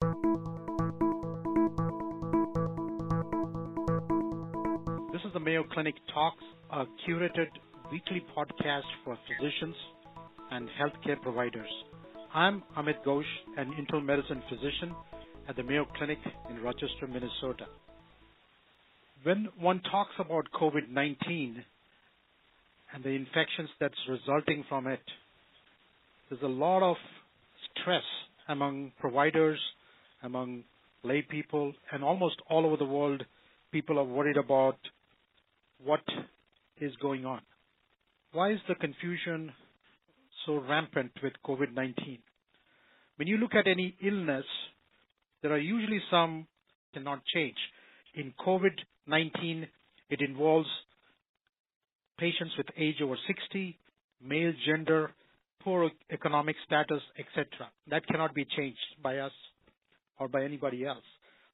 This 0.00 0.10
is 5.26 5.32
the 5.32 5.40
Mayo 5.40 5.64
Clinic 5.72 5.96
Talks, 6.14 6.44
a 6.70 6.84
curated 7.04 7.48
weekly 7.90 8.24
podcast 8.36 8.84
for 9.04 9.18
physicians 9.26 9.74
and 10.52 10.68
healthcare 10.80 11.20
providers. 11.20 11.68
I'm 12.32 12.62
Amit 12.76 13.02
Ghosh, 13.04 13.24
an 13.56 13.72
internal 13.76 14.00
medicine 14.00 14.40
physician 14.48 14.94
at 15.48 15.56
the 15.56 15.64
Mayo 15.64 15.86
Clinic 15.96 16.18
in 16.48 16.62
Rochester, 16.62 17.08
Minnesota. 17.08 17.66
When 19.24 19.48
one 19.58 19.80
talks 19.90 20.12
about 20.20 20.44
COVID-19 20.54 21.56
and 22.94 23.02
the 23.02 23.10
infections 23.10 23.70
that's 23.80 23.98
resulting 24.08 24.64
from 24.68 24.86
it, 24.86 25.02
there's 26.30 26.42
a 26.42 26.46
lot 26.46 26.88
of 26.88 26.96
stress 27.80 28.04
among 28.48 28.92
providers, 29.00 29.58
among 30.22 30.64
lay 31.04 31.22
people, 31.22 31.72
and 31.92 32.02
almost 32.02 32.36
all 32.50 32.66
over 32.66 32.76
the 32.76 32.84
world, 32.84 33.24
people 33.72 33.98
are 33.98 34.04
worried 34.04 34.36
about 34.36 34.78
what 35.84 36.02
is 36.80 36.92
going 37.00 37.24
on. 37.24 37.40
Why 38.32 38.52
is 38.52 38.58
the 38.68 38.74
confusion 38.74 39.52
so 40.44 40.60
rampant 40.68 41.12
with 41.22 41.32
COVID-19? 41.46 42.18
When 43.16 43.28
you 43.28 43.36
look 43.36 43.54
at 43.54 43.66
any 43.66 43.96
illness, 44.02 44.44
there 45.42 45.52
are 45.52 45.58
usually 45.58 46.00
some 46.10 46.46
cannot 46.92 47.20
change. 47.32 47.56
In 48.14 48.32
COVID-19, 48.44 49.66
it 50.10 50.20
involves 50.20 50.68
patients 52.18 52.52
with 52.56 52.66
age 52.76 52.96
over 53.02 53.16
60, 53.26 53.78
male 54.22 54.52
gender, 54.66 55.12
poor 55.62 55.90
economic 56.10 56.56
status, 56.66 57.02
etc. 57.18 57.46
That 57.90 58.06
cannot 58.06 58.34
be 58.34 58.46
changed 58.56 58.78
by 59.02 59.18
us 59.18 59.32
or 60.18 60.28
by 60.28 60.42
anybody 60.42 60.84
else. 60.84 61.04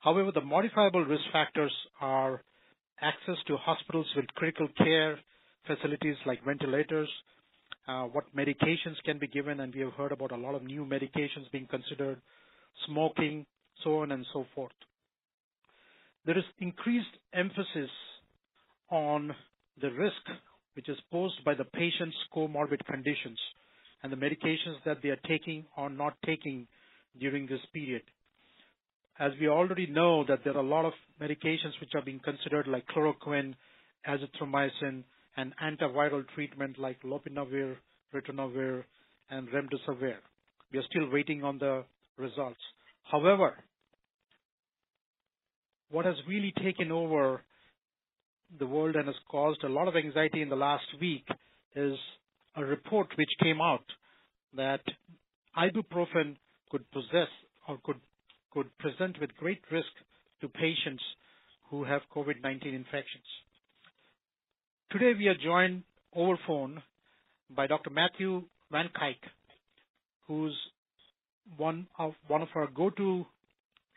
However, 0.00 0.30
the 0.32 0.40
modifiable 0.40 1.04
risk 1.04 1.24
factors 1.32 1.72
are 2.00 2.42
access 3.00 3.36
to 3.46 3.56
hospitals 3.56 4.06
with 4.16 4.26
critical 4.34 4.68
care 4.78 5.18
facilities 5.66 6.16
like 6.26 6.44
ventilators, 6.44 7.08
uh, 7.88 8.04
what 8.04 8.24
medications 8.36 8.96
can 9.04 9.18
be 9.18 9.26
given, 9.26 9.60
and 9.60 9.74
we 9.74 9.80
have 9.80 9.92
heard 9.92 10.12
about 10.12 10.32
a 10.32 10.36
lot 10.36 10.54
of 10.54 10.62
new 10.62 10.84
medications 10.84 11.50
being 11.52 11.66
considered, 11.66 12.20
smoking, 12.86 13.46
so 13.82 14.00
on 14.00 14.12
and 14.12 14.24
so 14.32 14.44
forth. 14.54 14.72
There 16.26 16.38
is 16.38 16.44
increased 16.58 17.06
emphasis 17.32 17.90
on 18.90 19.34
the 19.80 19.90
risk 19.90 20.40
which 20.74 20.88
is 20.88 20.98
posed 21.10 21.44
by 21.44 21.54
the 21.54 21.64
patient's 21.64 22.16
comorbid 22.34 22.84
conditions 22.86 23.38
and 24.02 24.12
the 24.12 24.16
medications 24.16 24.76
that 24.84 24.98
they 25.02 25.08
are 25.08 25.20
taking 25.28 25.64
or 25.76 25.88
not 25.88 26.14
taking 26.26 26.66
during 27.18 27.46
this 27.46 27.60
period. 27.72 28.02
As 29.18 29.32
we 29.40 29.48
already 29.48 29.86
know 29.86 30.24
that 30.26 30.40
there 30.42 30.54
are 30.54 30.64
a 30.64 30.68
lot 30.68 30.84
of 30.84 30.92
medications 31.20 31.78
which 31.80 31.90
are 31.94 32.02
being 32.02 32.20
considered 32.20 32.66
like 32.66 32.84
chloroquine, 32.88 33.54
azithromycin, 34.08 35.04
and 35.36 35.52
antiviral 35.62 36.24
treatment 36.34 36.78
like 36.78 37.00
lopinavir, 37.02 37.76
ritonavir, 38.12 38.84
and 39.30 39.48
remdesivir. 39.48 40.16
We 40.72 40.78
are 40.78 40.84
still 40.90 41.10
waiting 41.12 41.44
on 41.44 41.58
the 41.58 41.84
results. 42.16 42.60
However, 43.04 43.54
what 45.90 46.06
has 46.06 46.16
really 46.28 46.52
taken 46.62 46.90
over 46.90 47.42
the 48.58 48.66
world 48.66 48.96
and 48.96 49.06
has 49.06 49.16
caused 49.30 49.62
a 49.62 49.68
lot 49.68 49.86
of 49.86 49.94
anxiety 49.96 50.42
in 50.42 50.48
the 50.48 50.56
last 50.56 50.86
week 51.00 51.26
is 51.76 51.94
a 52.56 52.64
report 52.64 53.08
which 53.16 53.28
came 53.42 53.60
out 53.60 53.84
that 54.56 54.80
ibuprofen 55.56 56.36
could 56.70 56.88
possess 56.90 57.28
or 57.68 57.78
could 57.84 58.00
could 58.54 58.66
present 58.78 59.20
with 59.20 59.36
great 59.36 59.60
risk 59.70 59.90
to 60.40 60.48
patients 60.48 61.02
who 61.70 61.84
have 61.84 62.00
COVID-19 62.14 62.72
infections. 62.72 63.28
Today 64.92 65.12
we 65.18 65.26
are 65.26 65.34
joined 65.34 65.82
over 66.14 66.38
phone 66.46 66.80
by 67.54 67.66
Dr. 67.66 67.90
Matthew 67.90 68.44
Van 68.70 68.88
Kuyk, 68.96 69.16
who's 70.28 70.56
one 71.56 71.88
of 71.98 72.12
one 72.28 72.42
of 72.42 72.48
our 72.54 72.68
go-to 72.68 73.26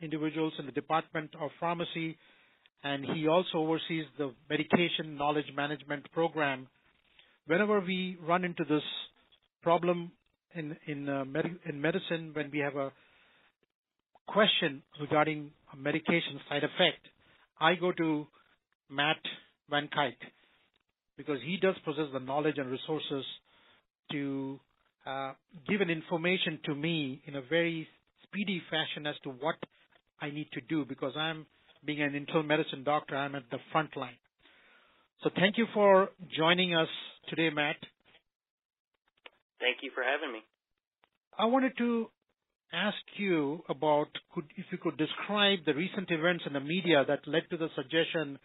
individuals 0.02 0.54
in 0.60 0.66
the 0.66 0.72
Department 0.72 1.30
of 1.40 1.50
Pharmacy, 1.60 2.18
and 2.84 3.06
he 3.14 3.28
also 3.28 3.60
oversees 3.60 4.06
the 4.18 4.34
Medication 4.50 5.18
Knowledge 5.18 5.52
Management 5.56 6.12
Program. 6.12 6.68
Whenever 7.46 7.80
we 7.80 8.18
run 8.28 8.44
into 8.44 8.66
this 8.66 8.84
problem 9.62 10.12
in 10.56 10.76
in, 10.88 11.08
uh, 11.08 11.26
med- 11.26 11.60
in 11.66 11.80
medicine, 11.80 12.32
when 12.34 12.50
we 12.52 12.60
have 12.60 12.76
a 12.76 12.92
question 14.28 14.84
regarding 15.02 15.52
a 15.74 15.78
medication 15.78 16.40
side 16.50 16.64
effect, 16.64 17.02
I 17.60 17.76
go 17.76 17.92
to 17.92 18.28
Matt 18.90 19.18
Van 19.70 19.90
Kuyk 19.96 20.16
because 21.18 21.40
he 21.44 21.58
does 21.58 21.76
possess 21.84 22.06
the 22.14 22.20
knowledge 22.20 22.58
and 22.58 22.70
resources 22.70 23.26
to 24.12 24.60
uh, 25.06 25.34
give 25.68 25.82
an 25.82 25.90
information 25.90 26.60
to 26.66 26.76
me 26.76 27.22
in 27.26 27.36
a 27.36 27.42
very 27.42 27.88
speedy 28.24 28.62
fashion 28.70 29.08
as 29.08 29.16
to 29.24 29.30
what 29.30 29.56
I 30.22 30.30
need 30.30 30.48
to 30.54 30.62
do 30.62 30.86
because 30.86 31.14
I'm 31.18 31.46
being 31.86 32.02
an 32.02 32.16
internal 32.16 32.44
medicine 32.44 32.84
doctor, 32.84 33.16
I'm 33.16 33.36
at 33.36 33.44
the 33.52 33.58
front 33.72 33.96
line. 33.96 34.18
So 35.24 35.30
thank 35.36 35.58
you 35.58 35.66
for 35.74 36.10
joining 36.38 36.76
us 36.76 36.88
today, 37.30 37.50
Matt. 37.50 37.78
Thank 39.60 39.78
you 39.82 39.92
for 39.96 40.04
having 40.04 40.32
me. 40.34 40.40
I 41.38 41.46
wanted 41.46 41.78
to 41.78 42.08
ask 42.74 42.98
you 43.16 43.64
about 43.70 44.08
if 44.58 44.66
you 44.72 44.78
could 44.78 44.98
describe 44.98 45.60
the 45.66 45.74
recent 45.74 46.12
events 46.12 46.44
in 46.46 46.54
the 46.54 46.60
media 46.60 47.04
that 47.08 47.28
led 47.28 47.44
to 47.50 47.58
the 47.58 47.70
suggestion 47.76 48.40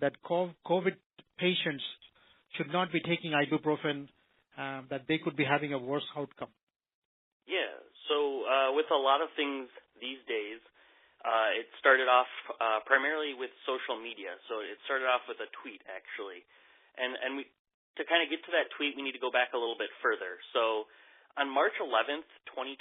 that 0.00 0.12
COVID 0.24 0.96
patients 1.38 1.82
should 2.56 2.70
not 2.70 2.92
be 2.92 3.00
taking 3.00 3.32
ibuprofen, 3.32 4.08
uh, 4.58 4.82
that 4.90 5.02
they 5.08 5.18
could 5.18 5.36
be 5.36 5.44
having 5.44 5.72
a 5.72 5.78
worse 5.78 6.06
outcome. 6.16 6.50
Yeah. 7.46 7.74
So 8.08 8.46
uh, 8.46 8.70
with 8.78 8.86
a 8.94 9.00
lot 9.00 9.20
of 9.20 9.28
things 9.34 9.66
these 9.98 10.22
days, 10.30 10.62
uh, 11.24 11.56
it 11.56 11.66
started 11.80 12.06
off 12.06 12.28
uh, 12.60 12.84
primarily 12.84 13.32
with 13.34 13.50
social 13.64 13.96
media. 13.96 14.36
So 14.46 14.60
it 14.60 14.76
started 14.84 15.08
off 15.08 15.24
with 15.26 15.40
a 15.40 15.48
tweet 15.64 15.80
actually, 15.88 16.44
and 17.00 17.16
and 17.16 17.40
we 17.40 17.48
to 17.96 18.02
kind 18.04 18.20
of 18.20 18.28
get 18.28 18.42
to 18.44 18.52
that 18.52 18.68
tweet, 18.74 18.98
we 18.98 19.06
need 19.06 19.14
to 19.14 19.22
go 19.22 19.30
back 19.30 19.54
a 19.54 19.58
little 19.58 19.78
bit 19.78 19.90
further. 20.02 20.42
So 20.50 20.90
on 21.34 21.50
March 21.50 21.74
11th, 21.82 22.30
2020, 22.54 22.78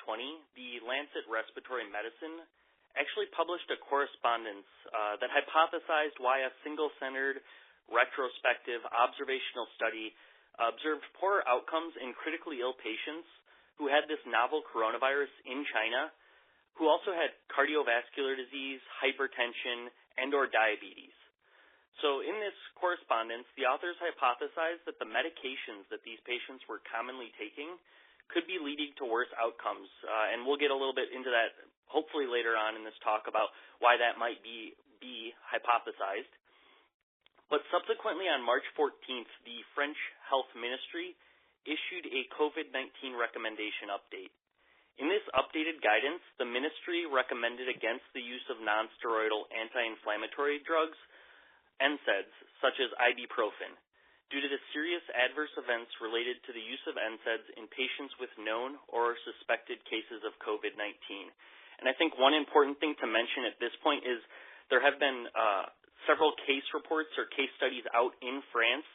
the 0.54 0.78
Lancet 0.86 1.26
Respiratory 1.26 1.90
Medicine 1.90 2.46
actually 2.94 3.26
published 3.34 3.66
a 3.74 3.78
correspondence 3.82 4.70
uh, 4.94 5.18
that 5.18 5.34
hypothesized 5.34 6.22
why 6.22 6.46
a 6.46 6.52
single-centered 6.62 7.42
retrospective 7.90 8.86
observational 8.94 9.66
study 9.74 10.14
observed 10.62 11.02
poorer 11.18 11.42
outcomes 11.50 11.98
in 11.98 12.14
critically 12.14 12.62
ill 12.62 12.78
patients 12.78 13.26
who 13.82 13.90
had 13.90 14.06
this 14.06 14.22
novel 14.30 14.62
coronavirus 14.70 15.34
in 15.50 15.66
China 15.74 16.14
who 16.78 16.86
also 16.86 17.10
had 17.10 17.34
cardiovascular 17.50 18.38
disease, 18.38 18.82
hypertension, 19.02 19.90
and 20.22 20.34
or 20.34 20.46
diabetes. 20.46 21.14
So 22.06 22.22
in 22.22 22.38
this 22.38 22.58
correspondence, 22.78 23.46
the 23.58 23.66
authors 23.66 23.98
hypothesized 23.98 24.86
that 24.86 24.98
the 25.02 25.10
medications 25.10 25.90
that 25.90 26.06
these 26.06 26.22
patients 26.26 26.66
were 26.70 26.82
commonly 26.86 27.34
taking 27.38 27.78
could 28.32 28.48
be 28.48 28.60
leading 28.62 28.94
to 29.00 29.06
worse 29.08 29.30
outcomes. 29.36 29.90
Uh, 30.04 30.34
and 30.34 30.46
we'll 30.46 30.60
get 30.60 30.72
a 30.72 30.78
little 30.78 30.96
bit 30.96 31.12
into 31.12 31.30
that 31.30 31.56
hopefully 31.90 32.26
later 32.26 32.58
on 32.58 32.74
in 32.74 32.82
this 32.82 32.98
talk 33.06 33.30
about 33.30 33.54
why 33.78 33.94
that 34.00 34.18
might 34.18 34.42
be, 34.42 34.74
be 34.98 35.30
hypothesized. 35.46 36.34
But 37.54 37.62
subsequently 37.70 38.26
on 38.26 38.42
March 38.42 38.66
14th, 38.74 39.30
the 39.46 39.62
French 39.78 39.98
Health 40.26 40.50
Ministry 40.58 41.14
issued 41.70 42.10
a 42.10 42.26
COVID-19 42.34 43.14
recommendation 43.14 43.94
update. 43.94 44.34
In 44.98 45.10
this 45.10 45.26
updated 45.34 45.82
guidance, 45.82 46.22
the 46.38 46.46
ministry 46.46 47.06
recommended 47.10 47.66
against 47.66 48.06
the 48.14 48.22
use 48.22 48.46
of 48.50 48.62
nonsteroidal 48.62 49.50
anti-inflammatory 49.54 50.62
drugs, 50.66 50.98
NSAIDs, 51.82 52.34
such 52.62 52.78
as 52.78 52.94
ibuprofen, 53.02 53.74
due 54.32 54.42
to 54.42 54.50
the 54.50 54.62
serious 54.72 55.04
adverse 55.14 55.52
events 55.60 55.92
related 56.00 56.40
to 56.48 56.52
the 56.56 56.62
use 56.62 56.82
of 56.88 56.96
NSAIDs 56.96 57.48
in 57.60 57.68
patients 57.72 58.16
with 58.18 58.32
known 58.40 58.80
or 58.90 59.16
suspected 59.28 59.82
cases 59.88 60.24
of 60.24 60.34
COVID-19. 60.42 60.80
And 61.82 61.86
I 61.90 61.94
think 61.98 62.16
one 62.16 62.34
important 62.34 62.80
thing 62.80 62.96
to 63.04 63.08
mention 63.08 63.50
at 63.50 63.60
this 63.60 63.74
point 63.84 64.06
is 64.08 64.22
there 64.72 64.82
have 64.82 64.98
been 64.98 65.28
uh, 65.36 65.70
several 66.08 66.34
case 66.48 66.66
reports 66.74 67.12
or 67.20 67.28
case 67.34 67.52
studies 67.60 67.84
out 67.92 68.16
in 68.24 68.40
France 68.54 68.88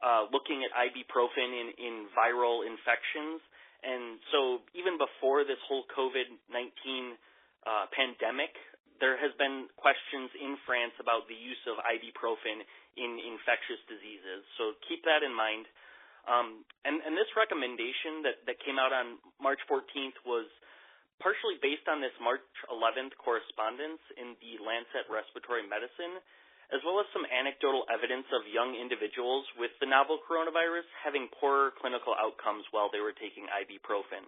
uh, 0.00 0.24
looking 0.32 0.64
at 0.64 0.72
ibuprofen 0.72 1.50
in, 1.76 2.08
viral 2.16 2.64
infections 2.64 3.44
and 3.82 4.20
so 4.28 4.60
even 4.76 5.00
before 5.00 5.44
this 5.44 5.60
whole 5.64 5.88
COVID-19 5.96 7.16
uh, 7.64 7.88
pandemic, 7.92 8.52
there 9.00 9.16
has 9.16 9.32
been 9.40 9.72
questions 9.80 10.28
in 10.36 10.60
France 10.68 10.92
about 11.00 11.24
the 11.32 11.36
use 11.36 11.60
of 11.64 11.80
ibuprofen 11.80 12.60
in 12.98 13.20
infectious 13.20 13.78
diseases. 13.86 14.42
So 14.58 14.74
keep 14.86 15.04
that 15.06 15.22
in 15.22 15.34
mind. 15.34 15.66
Um, 16.28 16.62
and, 16.84 17.00
and, 17.00 17.16
this 17.16 17.32
recommendation 17.32 18.20
that, 18.28 18.44
that 18.44 18.60
came 18.60 18.76
out 18.76 18.92
on 18.92 19.16
March 19.40 19.58
14th 19.64 20.20
was 20.28 20.44
partially 21.16 21.56
based 21.64 21.88
on 21.88 22.04
this 22.04 22.12
March 22.20 22.44
11th 22.68 23.16
correspondence 23.16 24.04
in 24.20 24.36
the 24.40 24.60
Lancet 24.60 25.08
Respiratory 25.08 25.64
Medicine, 25.64 26.20
as 26.70 26.84
well 26.84 27.00
as 27.00 27.08
some 27.16 27.24
anecdotal 27.24 27.88
evidence 27.88 28.28
of 28.36 28.44
young 28.48 28.76
individuals 28.76 29.48
with 29.56 29.72
the 29.80 29.88
novel 29.88 30.20
coronavirus 30.28 30.86
having 31.00 31.32
poorer 31.40 31.72
clinical 31.80 32.12
outcomes 32.12 32.68
while 32.68 32.92
they 32.92 33.00
were 33.00 33.16
taking 33.16 33.48
ibuprofen. 33.48 34.22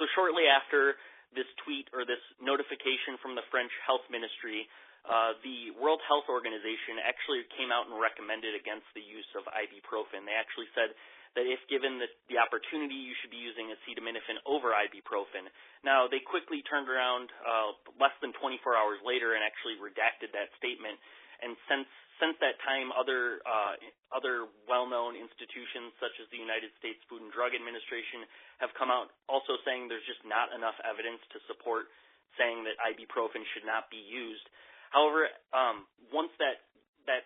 So 0.00 0.08
shortly 0.16 0.48
after 0.48 0.96
this 1.36 1.48
tweet 1.64 1.88
or 1.92 2.04
this 2.04 2.20
notification 2.40 3.16
from 3.20 3.36
the 3.36 3.44
French 3.48 3.72
Health 3.84 4.04
Ministry, 4.12 4.68
uh, 5.02 5.34
the 5.42 5.74
World 5.74 5.98
Health 6.06 6.30
Organization 6.30 7.02
actually 7.02 7.42
came 7.58 7.74
out 7.74 7.90
and 7.90 7.98
recommended 7.98 8.54
against 8.54 8.86
the 8.94 9.02
use 9.02 9.26
of 9.34 9.42
ibuprofen. 9.50 10.22
They 10.22 10.38
actually 10.38 10.70
said 10.78 10.94
that 11.34 11.48
if 11.48 11.58
given 11.66 11.98
the, 11.98 12.06
the 12.28 12.38
opportunity, 12.38 12.94
you 12.94 13.16
should 13.18 13.32
be 13.32 13.40
using 13.40 13.72
acetaminophen 13.72 14.38
over 14.44 14.76
ibuprofen. 14.76 15.48
Now, 15.82 16.06
they 16.06 16.20
quickly 16.22 16.62
turned 16.68 16.86
around 16.86 17.32
uh, 17.42 17.74
less 17.98 18.14
than 18.20 18.36
24 18.36 18.78
hours 18.78 19.00
later 19.02 19.34
and 19.34 19.42
actually 19.42 19.80
redacted 19.80 20.30
that 20.36 20.52
statement. 20.60 21.00
And 21.42 21.58
since 21.66 21.88
since 22.22 22.38
that 22.38 22.54
time, 22.62 22.94
other 22.94 23.42
uh, 23.42 23.74
other 24.14 24.46
well-known 24.70 25.18
institutions 25.18 25.90
such 25.98 26.14
as 26.22 26.30
the 26.30 26.38
United 26.38 26.70
States 26.78 27.02
Food 27.10 27.26
and 27.26 27.34
Drug 27.34 27.50
Administration 27.50 28.22
have 28.62 28.70
come 28.78 28.94
out 28.94 29.10
also 29.26 29.58
saying 29.66 29.90
there's 29.90 30.06
just 30.06 30.22
not 30.22 30.54
enough 30.54 30.78
evidence 30.86 31.18
to 31.34 31.42
support 31.50 31.90
saying 32.38 32.62
that 32.62 32.78
ibuprofen 32.78 33.42
should 33.50 33.66
not 33.66 33.90
be 33.90 33.98
used. 33.98 34.46
However, 34.92 35.26
um, 35.56 35.88
once 36.12 36.30
that 36.36 36.60
that 37.08 37.24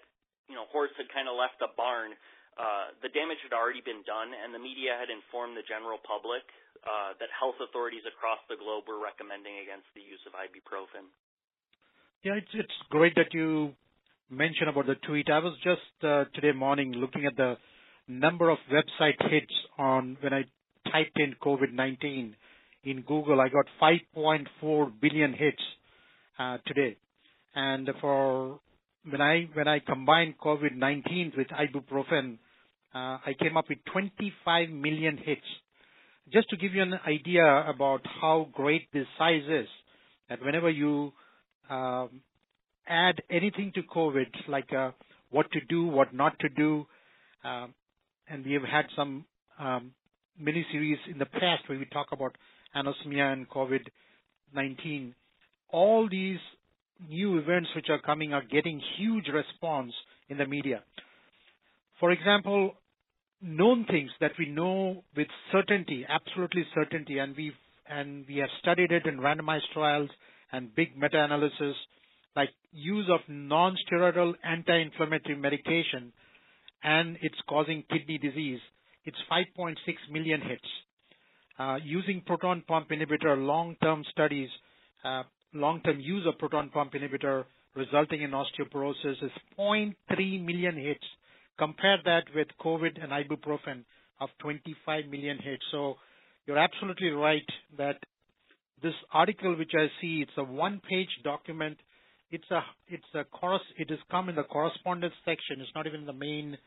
you 0.48 0.54
know 0.54 0.70
horse 0.70 0.94
had 0.94 1.10
kind 1.10 1.26
of 1.26 1.34
left 1.34 1.58
the 1.58 1.68
barn, 1.74 2.14
uh, 2.56 2.94
the 3.02 3.10
damage 3.10 3.42
had 3.42 3.52
already 3.52 3.82
been 3.82 4.06
done, 4.06 4.30
and 4.32 4.54
the 4.54 4.62
media 4.62 4.94
had 4.94 5.10
informed 5.10 5.58
the 5.58 5.66
general 5.66 5.98
public 6.00 6.46
uh, 6.86 7.18
that 7.18 7.28
health 7.34 7.58
authorities 7.58 8.06
across 8.06 8.38
the 8.48 8.56
globe 8.56 8.86
were 8.86 9.02
recommending 9.02 9.60
against 9.60 9.90
the 9.98 10.00
use 10.00 10.22
of 10.24 10.32
ibuprofen. 10.38 11.10
Yeah, 12.22 12.38
it's 12.38 12.54
it's 12.54 12.78
great 12.88 13.14
that 13.18 13.34
you 13.34 13.74
mention 14.30 14.69
about 14.69 14.86
the 14.86 14.96
tweet. 15.06 15.28
I 15.30 15.38
was 15.38 15.54
just 15.62 15.90
uh, 16.02 16.24
today 16.34 16.52
morning 16.54 16.92
looking 16.94 17.26
at 17.26 17.36
the 17.36 17.58
number 18.08 18.48
of 18.48 18.58
website 18.70 19.19
hits 19.30 19.52
on 19.78 20.16
when 20.20 20.32
I 20.32 20.44
typed 20.90 21.19
in 21.19 21.34
COVID-19 21.42 22.34
in 22.84 23.02
Google. 23.02 23.40
I 23.40 23.48
got 23.48 23.66
5.4 23.82 24.92
billion 25.00 25.32
hits 25.32 25.62
uh, 26.38 26.58
today, 26.66 26.96
and 27.56 27.88
for 28.00 28.61
when 29.11 29.20
I 29.20 29.49
when 29.55 29.67
I 29.67 29.81
combined 29.81 30.35
COVID-19 30.38 31.37
with 31.37 31.49
ibuprofen, 31.49 32.35
uh, 32.94 33.19
I 33.26 33.35
came 33.41 33.56
up 33.56 33.69
with 33.69 33.79
25 33.93 34.69
million 34.69 35.17
hits. 35.17 35.41
Just 36.32 36.50
to 36.50 36.56
give 36.56 36.75
you 36.75 36.82
an 36.82 36.94
idea 37.06 37.44
about 37.69 38.00
how 38.20 38.49
great 38.53 38.93
this 38.93 39.06
size 39.19 39.44
is, 39.49 39.69
that 40.29 40.44
whenever 40.44 40.69
you 40.69 41.12
um, 41.70 42.20
add 42.87 43.23
anything 43.31 43.73
to 43.76 43.82
COVID, 43.82 44.26
like 44.49 44.73
uh, 44.73 44.91
what 45.31 45.50
to 45.53 45.61
do, 45.69 45.87
what 45.87 46.12
not 46.12 46.38
to 46.41 46.49
do. 46.50 46.87
Um, 47.44 47.75
and 48.29 48.44
we 48.44 48.53
have 48.55 48.64
had 48.64 48.87
some 48.97 49.25
um, 49.58 49.93
mini 50.38 50.67
series 50.73 50.99
in 51.11 51.19
the 51.19 51.26
past 51.26 51.69
where 51.69 51.79
we 51.79 51.87
talk 51.87 52.08
about 52.12 52.37
anosmia 52.75 53.32
and 53.32 53.49
COVID-19. 53.49 55.14
All 55.70 56.08
these 56.11 56.38
new 57.08 57.38
events 57.38 57.69
which 57.75 57.87
are 57.90 58.00
coming 58.00 58.32
are 58.32 58.43
getting 58.43 58.81
huge 58.98 59.26
response 59.28 59.93
in 60.28 60.38
the 60.38 60.46
media. 60.46 60.82
For 62.00 62.10
example, 62.10 62.72
known 63.40 63.84
things 63.87 64.10
that 64.20 64.32
we 64.38 64.48
know 64.48 65.04
with 65.16 65.28
certainty, 65.52 66.04
absolutely 66.08 66.64
certainty, 66.75 67.19
and 67.19 67.37
we've 67.37 67.52
and 67.88 68.25
we 68.28 68.38
have 68.38 68.48
studied 68.60 68.90
it 68.90 69.06
in 69.06 69.19
randomized 69.19 69.70
trials 69.72 70.10
and 70.50 70.75
big 70.75 70.98
meta-analysis 70.98 71.76
like 72.34 72.50
use 72.72 73.08
of 73.08 73.20
non-steroidal 73.28 74.34
anti-inflammatory 74.44 75.37
medication 75.37 76.12
and 76.82 77.16
it's 77.22 77.37
causing 77.48 77.82
kidney 77.90 78.19
disease, 78.19 78.60
it's 79.04 79.16
5.6 79.31 79.75
million 80.12 80.40
hits. 80.40 80.69
Uh, 81.58 81.78
using 81.82 82.22
proton 82.26 82.62
pump 82.69 82.90
inhibitor, 82.90 83.37
long-term 83.38 84.04
studies, 84.10 84.50
uh, 85.04 85.22
long-term 85.61 86.00
use 86.00 86.26
of 86.26 86.38
proton 86.38 86.70
pump 86.70 86.93
inhibitor 86.93 87.44
resulting 87.75 88.23
in 88.23 88.31
osteoporosis 88.31 89.23
is 89.23 89.31
0.3 89.58 90.44
million 90.44 90.76
hits. 90.76 91.05
Compare 91.58 91.99
that 92.05 92.25
with 92.35 92.49
COVID 92.61 93.03
and 93.03 93.12
ibuprofen 93.12 93.85
of 94.20 94.29
25 94.41 95.06
million 95.11 95.38
hits. 95.38 95.62
So 95.70 95.97
you're 96.47 96.58
absolutely 96.58 97.11
right 97.11 97.47
that 97.76 97.97
this 98.82 98.94
article 99.12 99.56
which 99.56 99.73
I 99.75 99.87
see, 100.00 100.20
it's 100.23 100.37
a 100.37 100.44
one-page 100.44 101.08
document 101.25 101.79
it's 102.31 102.50
a 102.50 102.61
it's 102.88 103.05
a 103.14 103.25
course 103.25 103.62
it 103.79 103.88
has 103.91 103.99
come 104.11 104.29
in 104.29 104.35
the 104.35 104.43
correspondence 104.43 105.14
section. 105.25 105.61
It's 105.61 105.70
not 105.75 105.87
even 105.87 106.00
in 106.00 106.06
the 106.06 106.12
main 106.12 106.58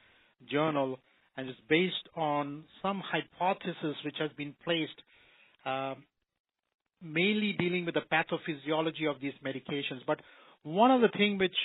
journal, 0.50 1.00
and 1.36 1.50
it's 1.50 1.60
based 1.70 2.08
on 2.16 2.64
some 2.82 3.02
hypothesis 3.06 3.96
which 4.06 4.16
has 4.20 4.32
been 4.38 4.54
placed, 4.64 5.00
uh, 5.66 5.96
mainly 7.02 7.56
dealing 7.58 7.86
with 7.86 7.96
the 7.96 8.02
pathophysiology 8.12 9.10
of 9.10 9.22
these 9.22 9.34
medications. 9.46 10.02
But 10.06 10.20
one 10.64 10.92
of 10.92 11.02
the 11.02 11.10
things 11.18 11.40
which 11.40 11.56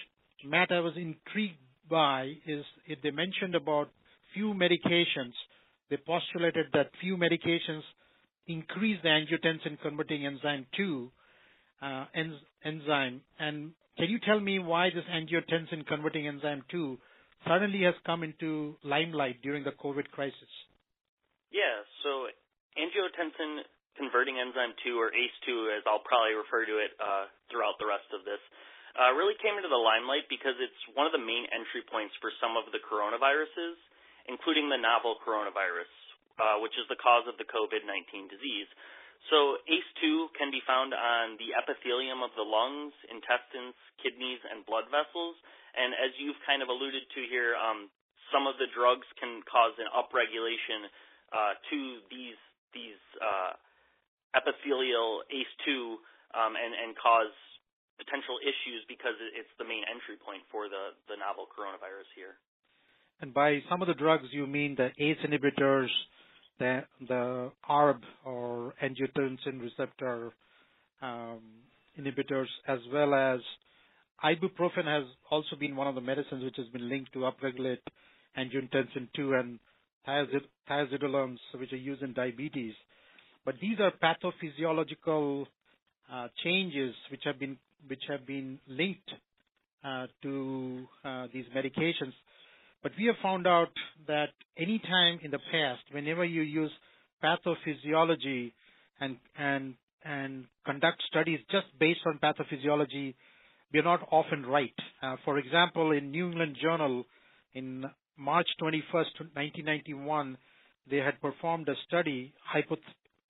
Matt 0.44 0.70
I 0.70 0.80
was 0.80 0.94
intrigued 0.96 1.58
by 1.90 2.32
is 2.46 2.64
if 2.86 3.00
they 3.02 3.10
mentioned 3.10 3.54
about 3.54 3.90
few 4.34 4.54
medications. 4.54 5.32
They 5.90 5.96
postulated 5.96 6.66
that 6.72 6.90
few 7.00 7.16
medications 7.16 7.82
increase 8.46 8.98
the 9.02 9.08
angiotensin 9.08 9.80
converting 9.80 10.26
enzyme 10.26 10.66
2 10.76 11.10
uh, 11.82 12.04
enzyme, 12.64 13.20
and 13.38 13.72
can 13.98 14.08
you 14.08 14.18
tell 14.26 14.40
me 14.40 14.58
why 14.58 14.88
this 14.88 15.04
angiotensin 15.12 15.86
converting 15.86 16.26
enzyme 16.26 16.62
2 16.70 16.98
suddenly 17.46 17.82
has 17.82 17.94
come 18.06 18.22
into 18.22 18.76
limelight 18.82 19.42
during 19.42 19.64
the 19.64 19.72
COVID 19.72 20.08
crisis? 20.10 20.52
Yeah, 21.52 21.84
so 22.02 22.26
angiotensin 22.80 23.60
converting 23.96 24.38
enzyme 24.38 24.74
2, 24.82 24.98
or 24.98 25.10
ACE2, 25.14 25.78
as 25.78 25.82
I'll 25.86 26.02
probably 26.02 26.34
refer 26.34 26.66
to 26.66 26.76
it 26.82 26.92
uh, 26.98 27.30
throughout 27.50 27.78
the 27.78 27.86
rest 27.86 28.06
of 28.10 28.26
this, 28.26 28.40
uh, 28.94 29.10
really 29.14 29.34
came 29.42 29.58
into 29.58 29.70
the 29.70 29.78
limelight 29.78 30.30
because 30.30 30.54
it's 30.62 30.82
one 30.94 31.06
of 31.06 31.14
the 31.14 31.22
main 31.22 31.46
entry 31.50 31.82
points 31.90 32.14
for 32.22 32.30
some 32.38 32.54
of 32.54 32.70
the 32.70 32.78
coronaviruses, 32.78 33.78
including 34.30 34.70
the 34.70 34.78
novel 34.78 35.18
coronavirus, 35.22 35.90
uh, 36.38 36.62
which 36.62 36.74
is 36.78 36.86
the 36.86 36.98
cause 37.02 37.26
of 37.26 37.34
the 37.38 37.46
COVID 37.50 37.82
19 37.82 38.30
disease. 38.30 38.70
So 39.32 39.58
ACE2 39.66 40.36
can 40.36 40.52
be 40.52 40.60
found 40.68 40.92
on 40.92 41.40
the 41.40 41.56
epithelium 41.56 42.20
of 42.20 42.30
the 42.36 42.44
lungs, 42.44 42.92
intestines, 43.08 43.74
kidneys, 43.98 44.42
and 44.46 44.62
blood 44.68 44.86
vessels. 44.92 45.34
And 45.74 45.96
as 45.96 46.12
you've 46.20 46.38
kind 46.44 46.60
of 46.60 46.68
alluded 46.68 47.02
to 47.02 47.20
here, 47.26 47.56
um, 47.56 47.88
some 48.30 48.46
of 48.46 48.60
the 48.60 48.68
drugs 48.76 49.08
can 49.18 49.42
cause 49.48 49.74
an 49.80 49.88
upregulation 49.90 50.86
uh, 51.32 51.58
to 51.72 51.78
these 52.12 52.38
these 52.76 53.00
uh, 53.22 53.54
epithelial 54.34 55.22
ACE2 55.30 55.98
um, 56.34 56.58
and, 56.58 56.74
and 56.74 56.92
cause 56.98 57.32
potential 57.96 58.42
issues 58.42 58.82
because 58.90 59.14
it's 59.38 59.50
the 59.58 59.64
main 59.64 59.86
entry 59.86 60.18
point 60.18 60.42
for 60.50 60.66
the, 60.66 60.98
the 61.06 61.16
novel 61.16 61.46
coronavirus 61.46 62.10
here. 62.18 62.34
And 63.20 63.32
by 63.32 63.62
some 63.70 63.80
of 63.82 63.88
the 63.88 63.94
drugs, 63.94 64.26
you 64.32 64.46
mean 64.46 64.74
the 64.76 64.90
ACE 64.98 65.22
inhibitors, 65.24 65.88
the 66.58 66.82
the 67.08 67.50
ARB 67.68 68.00
or 68.24 68.74
angiotensin 68.82 69.62
receptor 69.62 70.32
um, 71.02 71.40
inhibitors, 71.98 72.46
as 72.66 72.80
well 72.92 73.14
as 73.14 73.40
ibuprofen 74.24 74.86
has 74.86 75.04
also 75.30 75.56
been 75.58 75.76
one 75.76 75.86
of 75.86 75.94
the 75.94 76.00
medicines 76.00 76.42
which 76.42 76.56
has 76.56 76.66
been 76.68 76.88
linked 76.88 77.12
to 77.12 77.20
upregulate 77.20 77.78
angiotensin 78.38 79.08
2 79.14 79.34
and 79.34 79.58
thiazidolons, 80.06 81.38
which 81.58 81.72
are 81.72 81.76
used 81.76 82.02
in 82.02 82.12
diabetes. 82.12 82.74
But 83.44 83.56
these 83.60 83.78
are 83.80 83.92
pathophysiological 84.02 85.46
uh, 86.12 86.28
changes 86.42 86.94
which 87.10 87.22
have 87.24 87.38
been 87.38 87.58
which 87.86 88.02
have 88.08 88.26
been 88.26 88.58
linked 88.66 89.10
uh, 89.84 90.06
to 90.22 90.86
uh, 91.04 91.26
these 91.32 91.44
medications 91.54 92.12
but 92.84 92.92
we 92.98 93.06
have 93.06 93.16
found 93.22 93.46
out 93.46 93.72
that 94.06 94.28
any 94.58 94.78
time 94.78 95.18
in 95.22 95.30
the 95.30 95.38
past, 95.50 95.80
whenever 95.90 96.22
you 96.22 96.42
use 96.42 96.70
pathophysiology 97.24 98.52
and 99.00 99.16
and 99.38 99.74
and 100.04 100.44
conduct 100.66 101.02
studies 101.08 101.40
just 101.50 101.66
based 101.80 102.00
on 102.04 102.18
pathophysiology, 102.22 103.14
we 103.72 103.78
are 103.78 103.82
not 103.82 104.06
often 104.12 104.44
right. 104.44 104.74
Uh, 105.02 105.16
for 105.24 105.38
example, 105.38 105.92
in 105.92 106.10
New 106.10 106.26
England 106.26 106.58
Journal 106.60 107.04
in 107.54 107.86
March 108.18 108.48
21st, 108.60 109.32
1991, 109.32 110.36
they 110.90 110.98
had 110.98 111.18
performed 111.22 111.66
a 111.70 111.74
study 111.88 112.34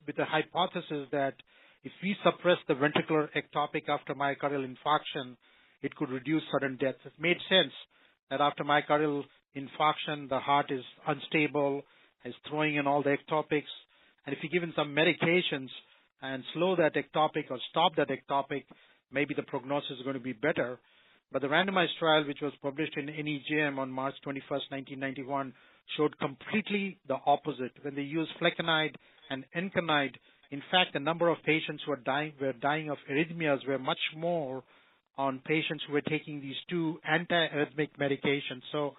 with 0.07 0.17
the 0.17 0.25
hypothesis 0.25 1.09
that 1.13 1.35
if 1.83 1.93
we 2.03 2.17
suppress 2.25 2.59
the 2.67 2.75
ventricular 2.75 3.29
ectopic 3.37 3.89
after 3.89 4.15
myocardial 4.15 4.67
infarction, 4.67 5.37
it 5.83 5.95
could 5.97 6.11
reduce 6.11 6.43
sudden 6.53 6.77
death. 6.77 6.95
It 7.05 7.13
made 7.19 7.37
sense 7.49 7.73
that 8.31 8.41
after 8.41 8.65
myocardial 8.65 9.23
infarction, 9.57 10.29
the 10.29 10.39
heart 10.39 10.71
is 10.71 10.83
unstable, 11.07 11.83
is 12.25 12.35
throwing 12.49 12.77
in 12.77 12.87
all 12.87 13.03
the 13.03 13.17
ectopics, 13.17 13.73
and 14.27 14.35
if 14.35 14.39
you're 14.43 14.51
given 14.51 14.73
some 14.75 14.95
medications, 14.95 15.69
and 16.25 16.43
slow 16.55 16.75
that 16.77 16.95
ectopic 16.95 17.51
or 17.51 17.59
stop 17.71 17.97
that 17.97 18.09
ectopic, 18.09 18.65
maybe 19.13 19.35
the 19.35 19.43
prognosis 19.43 19.91
is 19.99 20.03
going 20.05 20.15
to 20.15 20.21
be 20.21 20.33
better. 20.33 20.79
But 21.31 21.43
the 21.43 21.49
randomized 21.49 21.99
trial, 21.99 22.25
which 22.27 22.41
was 22.41 22.53
published 22.63 22.97
in 22.97 23.07
NEJM 23.07 23.79
on 23.79 23.91
March 23.91 24.15
21st, 24.27 24.71
1991, 24.71 25.53
showed 25.97 26.19
completely 26.19 26.99
the 27.09 27.17
opposite. 27.27 27.73
When 27.83 27.95
they 27.95 28.03
used 28.03 28.31
flecainide 28.41 28.95
and 29.31 29.45
encainide, 29.57 30.15
in 30.51 30.63
fact, 30.71 30.93
the 30.93 31.01
number 31.01 31.29
of 31.29 31.39
patients 31.45 31.83
who 31.87 31.97
dying, 31.97 32.33
were 32.41 32.53
dying 32.53 32.91
of 32.91 32.99
arrhythmias 33.11 33.67
were 33.67 33.79
much 33.79 33.99
more 34.17 34.63
on 35.17 35.41
patients 35.47 35.85
who 35.87 35.93
were 35.93 36.01
taking 36.01 36.41
these 36.41 36.57
two 36.69 36.99
antiarrhythmic 37.09 37.91
medications. 38.01 38.63
So 38.73 38.95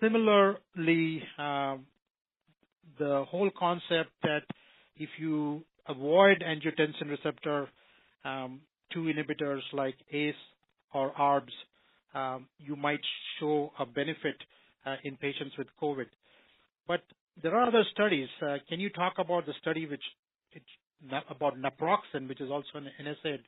similarly, 0.00 1.22
um, 1.38 1.86
the 2.98 3.24
whole 3.28 3.50
concept 3.58 4.10
that 4.22 4.42
if 4.96 5.08
you 5.18 5.62
avoid 5.86 6.42
angiotensin 6.46 7.08
receptor 7.08 7.68
um, 8.24 8.60
2 8.92 9.12
inhibitors 9.12 9.60
like 9.72 9.94
ACE 10.12 10.34
or 10.92 11.12
ARBs, 11.12 11.52
um, 12.14 12.46
you 12.58 12.76
might 12.76 13.00
show 13.38 13.72
a 13.78 13.86
benefit 13.86 14.36
uh, 14.86 14.96
in 15.04 15.16
patients 15.16 15.52
with 15.56 15.66
COVID. 15.80 16.06
But 16.86 17.02
there 17.42 17.54
are 17.54 17.66
other 17.68 17.84
studies. 17.92 18.28
Uh, 18.42 18.58
can 18.68 18.80
you 18.80 18.90
talk 18.90 19.14
about 19.18 19.46
the 19.46 19.54
study 19.60 19.86
which 19.86 20.02
about 21.30 21.54
naproxen, 21.54 22.26
which 22.28 22.40
is 22.40 22.50
also 22.50 22.74
an 22.74 22.90
NSAID, 22.98 23.42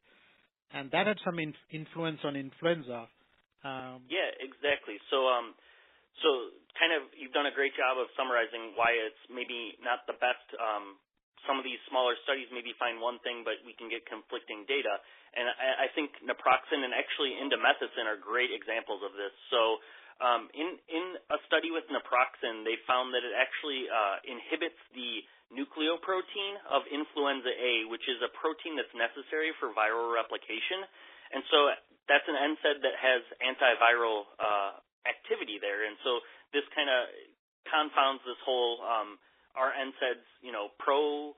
and 0.73 0.91
that 0.93 1.07
had 1.07 1.19
some 1.25 1.39
influence 1.71 2.21
on 2.23 2.37
influenza? 2.37 3.11
Um, 3.67 4.07
yeah, 4.07 4.31
exactly. 4.39 4.97
So, 5.11 5.27
um, 5.27 5.59
so 6.23 6.55
kind 6.79 6.95
of 6.95 7.11
you've 7.19 7.35
done 7.35 7.51
a 7.51 7.55
great 7.55 7.75
job 7.75 7.99
of 7.99 8.07
summarizing 8.15 8.79
why 8.79 8.95
it's 8.95 9.19
maybe 9.27 9.75
not 9.83 10.07
the 10.07 10.15
best 10.23 10.47
some 11.49 11.57
of 11.57 11.65
these 11.65 11.81
smaller 11.89 12.17
studies 12.29 12.49
maybe 12.53 12.77
find 12.77 13.01
one 13.01 13.17
thing, 13.25 13.43
but 13.49 13.57
we 13.65 13.73
can 13.73 13.89
get 13.89 14.05
conflicting 14.05 14.69
data. 14.69 15.01
And 15.33 15.49
I, 15.49 15.87
I 15.87 15.95
think 15.97 16.13
naproxen 16.21 16.85
and 16.85 16.93
actually 16.93 17.33
indomethacin 17.39 18.05
are 18.05 18.21
great 18.21 18.53
examples 18.53 19.01
of 19.01 19.17
this. 19.17 19.33
So 19.49 19.81
um, 20.21 20.53
in 20.53 20.77
in 20.89 21.05
a 21.33 21.39
study 21.49 21.73
with 21.73 21.89
naproxen, 21.89 22.65
they 22.65 22.77
found 22.85 23.13
that 23.17 23.25
it 23.25 23.33
actually 23.33 23.89
uh, 23.89 24.21
inhibits 24.25 24.79
the 24.93 25.25
nucleoprotein 25.51 26.55
of 26.71 26.87
influenza 26.93 27.51
A, 27.51 27.89
which 27.91 28.07
is 28.07 28.23
a 28.23 28.31
protein 28.39 28.79
that's 28.79 28.93
necessary 28.95 29.51
for 29.59 29.75
viral 29.75 30.15
replication. 30.15 30.87
And 31.35 31.43
so 31.51 31.59
that's 32.07 32.27
an 32.27 32.39
NSAID 32.39 32.79
that 32.87 32.97
has 32.99 33.23
antiviral 33.43 34.31
uh, 34.39 34.79
activity 35.07 35.59
there. 35.59 35.87
And 35.87 35.99
so 36.07 36.23
this 36.55 36.67
kind 36.75 36.87
of 36.87 37.11
confounds 37.67 38.23
this 38.23 38.39
whole 38.47 38.83
um, 38.83 39.19
are 39.59 39.75
NSAIDs, 39.75 40.27
you 40.43 40.55
know, 40.55 40.71
pro 40.79 41.35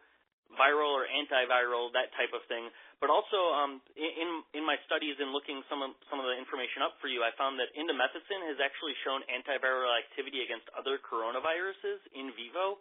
viral 0.59 0.93
or 0.93 1.05
antiviral, 1.09 1.93
that 1.97 2.13
type 2.17 2.33
of 2.37 2.45
thing. 2.47 2.69
But 3.03 3.11
also, 3.11 3.39
um, 3.57 3.83
in 3.99 4.29
in 4.55 4.63
my 4.63 4.79
studies 4.87 5.19
and 5.19 5.35
looking 5.35 5.61
some 5.67 5.83
of 5.83 5.97
some 6.07 6.23
of 6.23 6.27
the 6.27 6.37
information 6.39 6.87
up 6.87 6.97
for 7.03 7.11
you, 7.11 7.25
I 7.27 7.35
found 7.35 7.59
that 7.59 7.73
indomethacin 7.75 8.41
has 8.53 8.59
actually 8.63 8.95
shown 9.03 9.27
antiviral 9.27 9.91
activity 9.91 10.45
against 10.47 10.71
other 10.79 11.03
coronaviruses 11.03 12.01
in 12.15 12.31
vivo. 12.39 12.79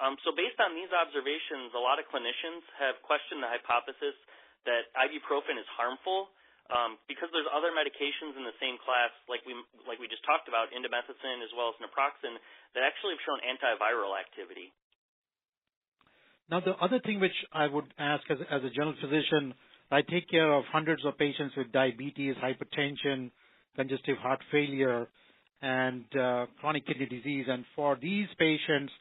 Um, 0.00 0.16
so 0.24 0.32
based 0.32 0.58
on 0.58 0.72
these 0.72 0.90
observations, 0.90 1.70
a 1.76 1.82
lot 1.82 2.00
of 2.00 2.08
clinicians 2.08 2.64
have 2.80 2.96
questioned 3.04 3.44
the 3.44 3.50
hypothesis 3.52 4.16
that 4.64 4.88
ibuprofen 4.96 5.60
is 5.60 5.68
harmful 5.76 6.32
um, 6.70 6.96
because 7.10 7.28
there's 7.34 7.48
other 7.50 7.74
medications 7.74 8.38
in 8.38 8.46
the 8.46 8.56
same 8.62 8.80
class, 8.80 9.10
like 9.26 9.44
we 9.44 9.52
like 9.84 10.00
we 10.00 10.08
just 10.08 10.24
talked 10.24 10.46
about, 10.46 10.70
indomethacin 10.72 11.42
as 11.44 11.52
well 11.52 11.74
as 11.74 11.76
naproxen, 11.82 12.38
that 12.72 12.86
actually 12.86 13.18
have 13.18 13.24
shown 13.26 13.40
antiviral 13.44 14.16
activity. 14.16 14.72
Now, 16.50 16.60
the 16.60 16.72
other 16.72 17.00
thing 17.00 17.20
which 17.20 17.32
I 17.52 17.66
would 17.66 17.86
ask 17.98 18.24
as, 18.30 18.38
as 18.50 18.62
a 18.64 18.70
general 18.70 18.94
physician, 19.00 19.54
I 19.90 20.02
take 20.02 20.28
care 20.30 20.52
of 20.52 20.64
hundreds 20.72 21.04
of 21.04 21.16
patients 21.18 21.54
with 21.56 21.72
diabetes, 21.72 22.34
hypertension, 22.36 23.30
congestive 23.76 24.16
heart 24.18 24.40
failure, 24.50 25.08
and 25.60 26.04
uh, 26.18 26.46
chronic 26.60 26.86
kidney 26.86 27.06
disease. 27.06 27.46
And 27.48 27.64
for 27.76 27.96
these 28.00 28.26
patients, 28.38 28.92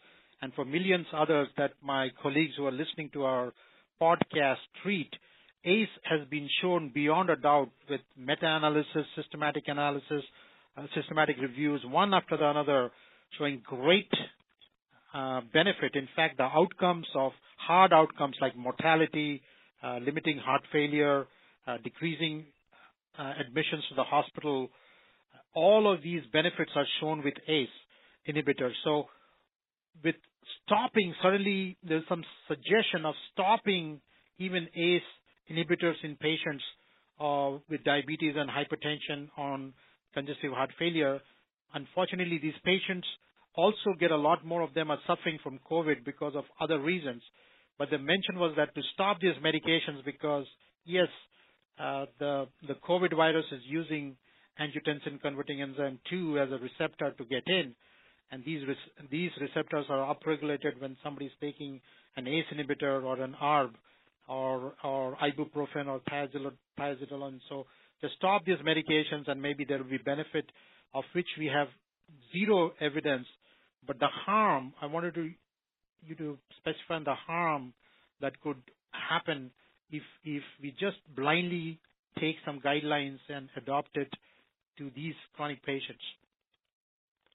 and 0.41 0.53
for 0.53 0.65
millions 0.65 1.05
others 1.13 1.47
that 1.57 1.71
my 1.81 2.09
colleagues 2.21 2.53
who 2.57 2.65
are 2.65 2.71
listening 2.71 3.09
to 3.13 3.23
our 3.23 3.53
podcast 4.01 4.57
treat, 4.83 5.09
ACE 5.63 5.87
has 6.03 6.27
been 6.29 6.49
shown 6.61 6.91
beyond 6.93 7.29
a 7.29 7.35
doubt 7.35 7.69
with 7.89 8.01
meta-analysis, 8.17 9.05
systematic 9.15 9.65
analysis, 9.67 10.23
uh, 10.75 10.85
systematic 10.95 11.35
reviews, 11.39 11.81
one 11.85 12.13
after 12.13 12.37
the 12.37 12.49
another, 12.49 12.91
showing 13.37 13.61
great 13.63 14.09
uh, 15.13 15.41
benefit. 15.53 15.95
In 15.95 16.07
fact, 16.15 16.37
the 16.37 16.43
outcomes 16.43 17.05
of 17.15 17.31
hard 17.57 17.91
outcomes 17.93 18.35
like 18.41 18.55
mortality, 18.55 19.41
uh, 19.83 19.97
limiting 19.97 20.37
heart 20.37 20.61
failure, 20.71 21.27
uh, 21.67 21.77
decreasing 21.83 22.45
admissions 23.39 23.83
to 23.89 23.95
the 23.95 24.03
hospital, 24.03 24.69
all 25.53 25.91
of 25.93 26.01
these 26.01 26.21
benefits 26.33 26.71
are 26.75 26.87
shown 26.99 27.23
with 27.23 27.35
ACE 27.47 27.67
inhibitors. 28.27 28.71
So, 28.83 29.05
with 30.03 30.15
stopping, 30.65 31.13
suddenly 31.21 31.77
there's 31.83 32.03
some 32.09 32.23
suggestion 32.47 33.05
of 33.05 33.13
stopping 33.33 34.01
even 34.39 34.67
ACE 34.75 35.01
inhibitors 35.51 35.95
in 36.03 36.15
patients 36.15 36.63
with 37.69 37.83
diabetes 37.83 38.35
and 38.37 38.49
hypertension 38.49 39.29
on 39.37 39.73
congestive 40.13 40.53
heart 40.53 40.71
failure. 40.79 41.19
Unfortunately, 41.73 42.39
these 42.41 42.57
patients 42.63 43.07
also 43.55 43.93
get 43.99 44.11
a 44.11 44.17
lot 44.17 44.45
more 44.45 44.61
of 44.61 44.73
them 44.73 44.91
are 44.91 44.99
suffering 45.07 45.39
from 45.43 45.59
COVID 45.69 46.05
because 46.05 46.33
of 46.35 46.45
other 46.59 46.79
reasons. 46.79 47.21
But 47.77 47.89
the 47.89 47.97
mention 47.97 48.37
was 48.37 48.53
that 48.57 48.73
to 48.75 48.81
stop 48.93 49.19
these 49.19 49.35
medications 49.43 50.03
because, 50.05 50.45
yes, 50.85 51.07
uh, 51.79 52.05
the, 52.19 52.47
the 52.67 52.75
COVID 52.87 53.15
virus 53.15 53.45
is 53.51 53.61
using 53.65 54.15
angiotensin 54.59 55.21
converting 55.21 55.61
enzyme 55.61 55.99
2 56.09 56.39
as 56.39 56.49
a 56.49 56.59
receptor 56.59 57.11
to 57.17 57.25
get 57.25 57.43
in. 57.47 57.73
And 58.31 58.43
these, 58.45 58.61
these 59.09 59.31
receptors 59.41 59.85
are 59.89 60.15
upregulated 60.15 60.79
when 60.79 60.95
somebody 61.03 61.25
is 61.25 61.31
taking 61.41 61.81
an 62.15 62.27
ACE 62.27 62.45
inhibitor 62.53 63.03
or 63.03 63.19
an 63.21 63.35
ARB 63.41 63.71
or, 64.29 64.73
or 64.83 65.17
ibuprofen 65.17 65.87
or 65.87 66.01
thiazolone. 66.09 67.39
So 67.49 67.65
just 67.99 68.15
stop 68.15 68.45
these 68.45 68.57
medications 68.65 69.27
and 69.27 69.41
maybe 69.41 69.65
there 69.65 69.79
will 69.79 69.89
be 69.89 69.97
benefit 69.97 70.45
of 70.93 71.03
which 71.13 71.27
we 71.37 71.47
have 71.47 71.67
zero 72.33 72.71
evidence. 72.79 73.27
But 73.85 73.99
the 73.99 74.07
harm, 74.07 74.73
I 74.81 74.85
wanted 74.85 75.15
to, 75.15 75.29
you 76.05 76.15
to 76.15 76.37
specify 76.57 76.99
the 77.03 77.15
harm 77.15 77.73
that 78.21 78.39
could 78.41 78.61
happen 78.91 79.51
if, 79.89 80.03
if 80.23 80.43
we 80.61 80.71
just 80.71 80.97
blindly 81.15 81.79
take 82.19 82.35
some 82.45 82.59
guidelines 82.59 83.19
and 83.29 83.49
adopt 83.55 83.97
it 83.97 84.11
to 84.77 84.91
these 84.95 85.15
chronic 85.35 85.63
patients. 85.65 86.03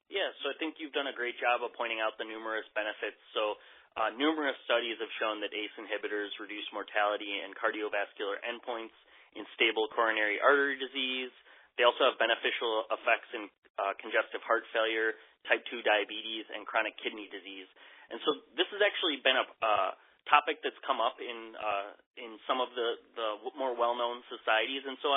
Yeah, 0.07 0.31
so 0.39 0.49
I 0.51 0.55
think 0.55 0.79
you've 0.79 0.95
done 0.95 1.11
a 1.11 1.15
great 1.15 1.35
job 1.35 1.59
of 1.67 1.75
pointing 1.75 1.99
out 1.99 2.15
the 2.15 2.23
numerous 2.23 2.63
benefits. 2.71 3.19
So 3.35 3.59
uh, 3.99 4.15
numerous 4.15 4.55
studies 4.63 4.95
have 5.03 5.11
shown 5.19 5.43
that 5.43 5.51
ACE 5.51 5.75
inhibitors 5.75 6.31
reduce 6.39 6.63
mortality 6.71 7.43
and 7.43 7.51
cardiovascular 7.59 8.39
endpoints 8.47 8.95
in 9.35 9.43
stable 9.59 9.91
coronary 9.91 10.39
artery 10.39 10.79
disease. 10.79 11.33
They 11.77 11.85
also 11.85 12.09
have 12.09 12.17
beneficial 12.17 12.89
effects 12.89 13.29
in 13.37 13.47
uh, 13.77 13.93
congestive 14.01 14.41
heart 14.41 14.65
failure, 14.73 15.13
type 15.45 15.61
2 15.69 15.85
diabetes, 15.85 16.49
and 16.49 16.65
chronic 16.65 16.97
kidney 16.97 17.29
disease. 17.29 17.69
And 18.09 18.17
so 18.25 18.41
this 18.57 18.65
has 18.73 18.81
actually 18.81 19.21
been 19.21 19.37
a 19.37 19.45
uh, 19.61 19.91
topic 20.27 20.59
that's 20.65 20.77
come 20.83 20.99
up 20.99 21.21
in 21.21 21.55
uh, 21.55 21.89
in 22.19 22.35
some 22.49 22.59
of 22.59 22.73
the, 22.75 22.99
the 23.15 23.29
more 23.55 23.75
well-known 23.75 24.23
societies. 24.27 24.83
And 24.83 24.97
so 24.99 25.09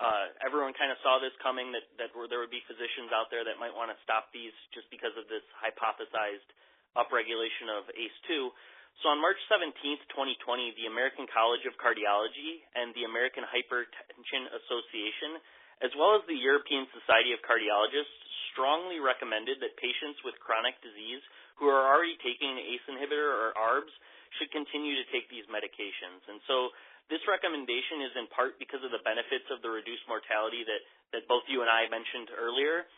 uh, 0.00 0.34
everyone 0.44 0.72
kind 0.76 0.92
of 0.92 0.98
saw 1.04 1.20
this 1.20 1.32
coming 1.40 1.72
that, 1.76 1.84
that 2.00 2.10
there 2.12 2.40
would 2.40 2.52
be 2.52 2.64
physicians 2.64 3.12
out 3.12 3.28
there 3.28 3.44
that 3.44 3.60
might 3.60 3.72
want 3.72 3.92
to 3.92 3.98
stop 4.04 4.32
these 4.32 4.54
just 4.72 4.88
because 4.88 5.12
of 5.14 5.28
this 5.28 5.44
hypothesized 5.60 6.48
upregulation 6.96 7.72
of 7.72 7.88
ACE2. 7.92 8.52
So 9.00 9.08
on 9.08 9.18
March 9.24 9.40
17th, 9.48 10.04
2020, 10.12 10.76
the 10.76 10.88
American 10.88 11.24
College 11.32 11.64
of 11.64 11.72
Cardiology 11.80 12.60
and 12.76 12.92
the 12.92 13.08
American 13.08 13.40
Hypertension 13.48 14.52
Association, 14.52 15.40
as 15.80 15.90
well 15.96 16.18
as 16.18 16.22
the 16.28 16.36
European 16.36 16.84
Society 16.92 17.32
of 17.32 17.40
Cardiologists, 17.46 18.12
strongly 18.52 19.00
recommended 19.00 19.58
that 19.64 19.72
patients 19.80 20.20
with 20.22 20.36
chronic 20.42 20.76
disease 20.84 21.24
who 21.56 21.72
are 21.72 21.88
already 21.88 22.20
taking 22.20 22.52
an 22.52 22.60
ACE 22.60 22.86
inhibitor 22.92 23.32
or 23.32 23.56
ARBs 23.56 23.92
should 24.36 24.52
continue 24.52 24.96
to 24.96 25.06
take 25.08 25.28
these 25.32 25.48
medications. 25.48 26.20
And 26.28 26.40
so 26.48 26.72
this 27.08 27.20
recommendation 27.28 28.04
is 28.04 28.12
in 28.16 28.28
part 28.32 28.56
because 28.60 28.80
of 28.84 28.92
the 28.92 29.02
benefits 29.04 29.48
of 29.48 29.64
the 29.64 29.72
reduced 29.72 30.04
mortality 30.08 30.64
that, 30.64 30.82
that 31.16 31.24
both 31.28 31.44
you 31.48 31.64
and 31.64 31.68
I 31.68 31.88
mentioned 31.88 32.32
earlier, 32.36 32.88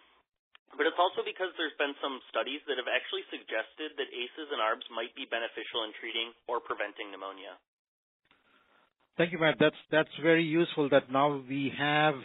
but 0.75 0.87
it's 0.91 0.99
also 0.99 1.23
because 1.23 1.55
there's 1.55 1.75
been 1.79 1.95
some 2.03 2.19
studies 2.31 2.63
that 2.67 2.79
have 2.79 2.91
actually 2.91 3.23
suggested 3.31 3.95
that 3.95 4.11
ACEs 4.11 4.49
and 4.51 4.59
ARBs 4.59 4.87
might 4.91 5.15
be 5.15 5.27
beneficial 5.27 5.87
in 5.87 5.95
treating 6.03 6.35
or 6.51 6.59
preventing 6.59 7.15
pneumonia. 7.15 7.55
Thank 9.15 9.31
you, 9.31 9.39
Matt. 9.39 9.63
That's 9.63 9.79
that's 9.95 10.11
very 10.19 10.43
useful 10.43 10.91
that 10.91 11.07
now 11.07 11.39
we 11.47 11.71
have 11.79 12.19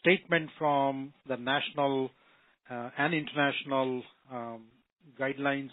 statement 0.00 0.50
from 0.58 1.12
the 1.28 1.36
national 1.36 2.10
uh, 2.70 2.90
and 2.98 3.14
international 3.14 4.02
um, 4.32 4.64
guidelines 5.20 5.70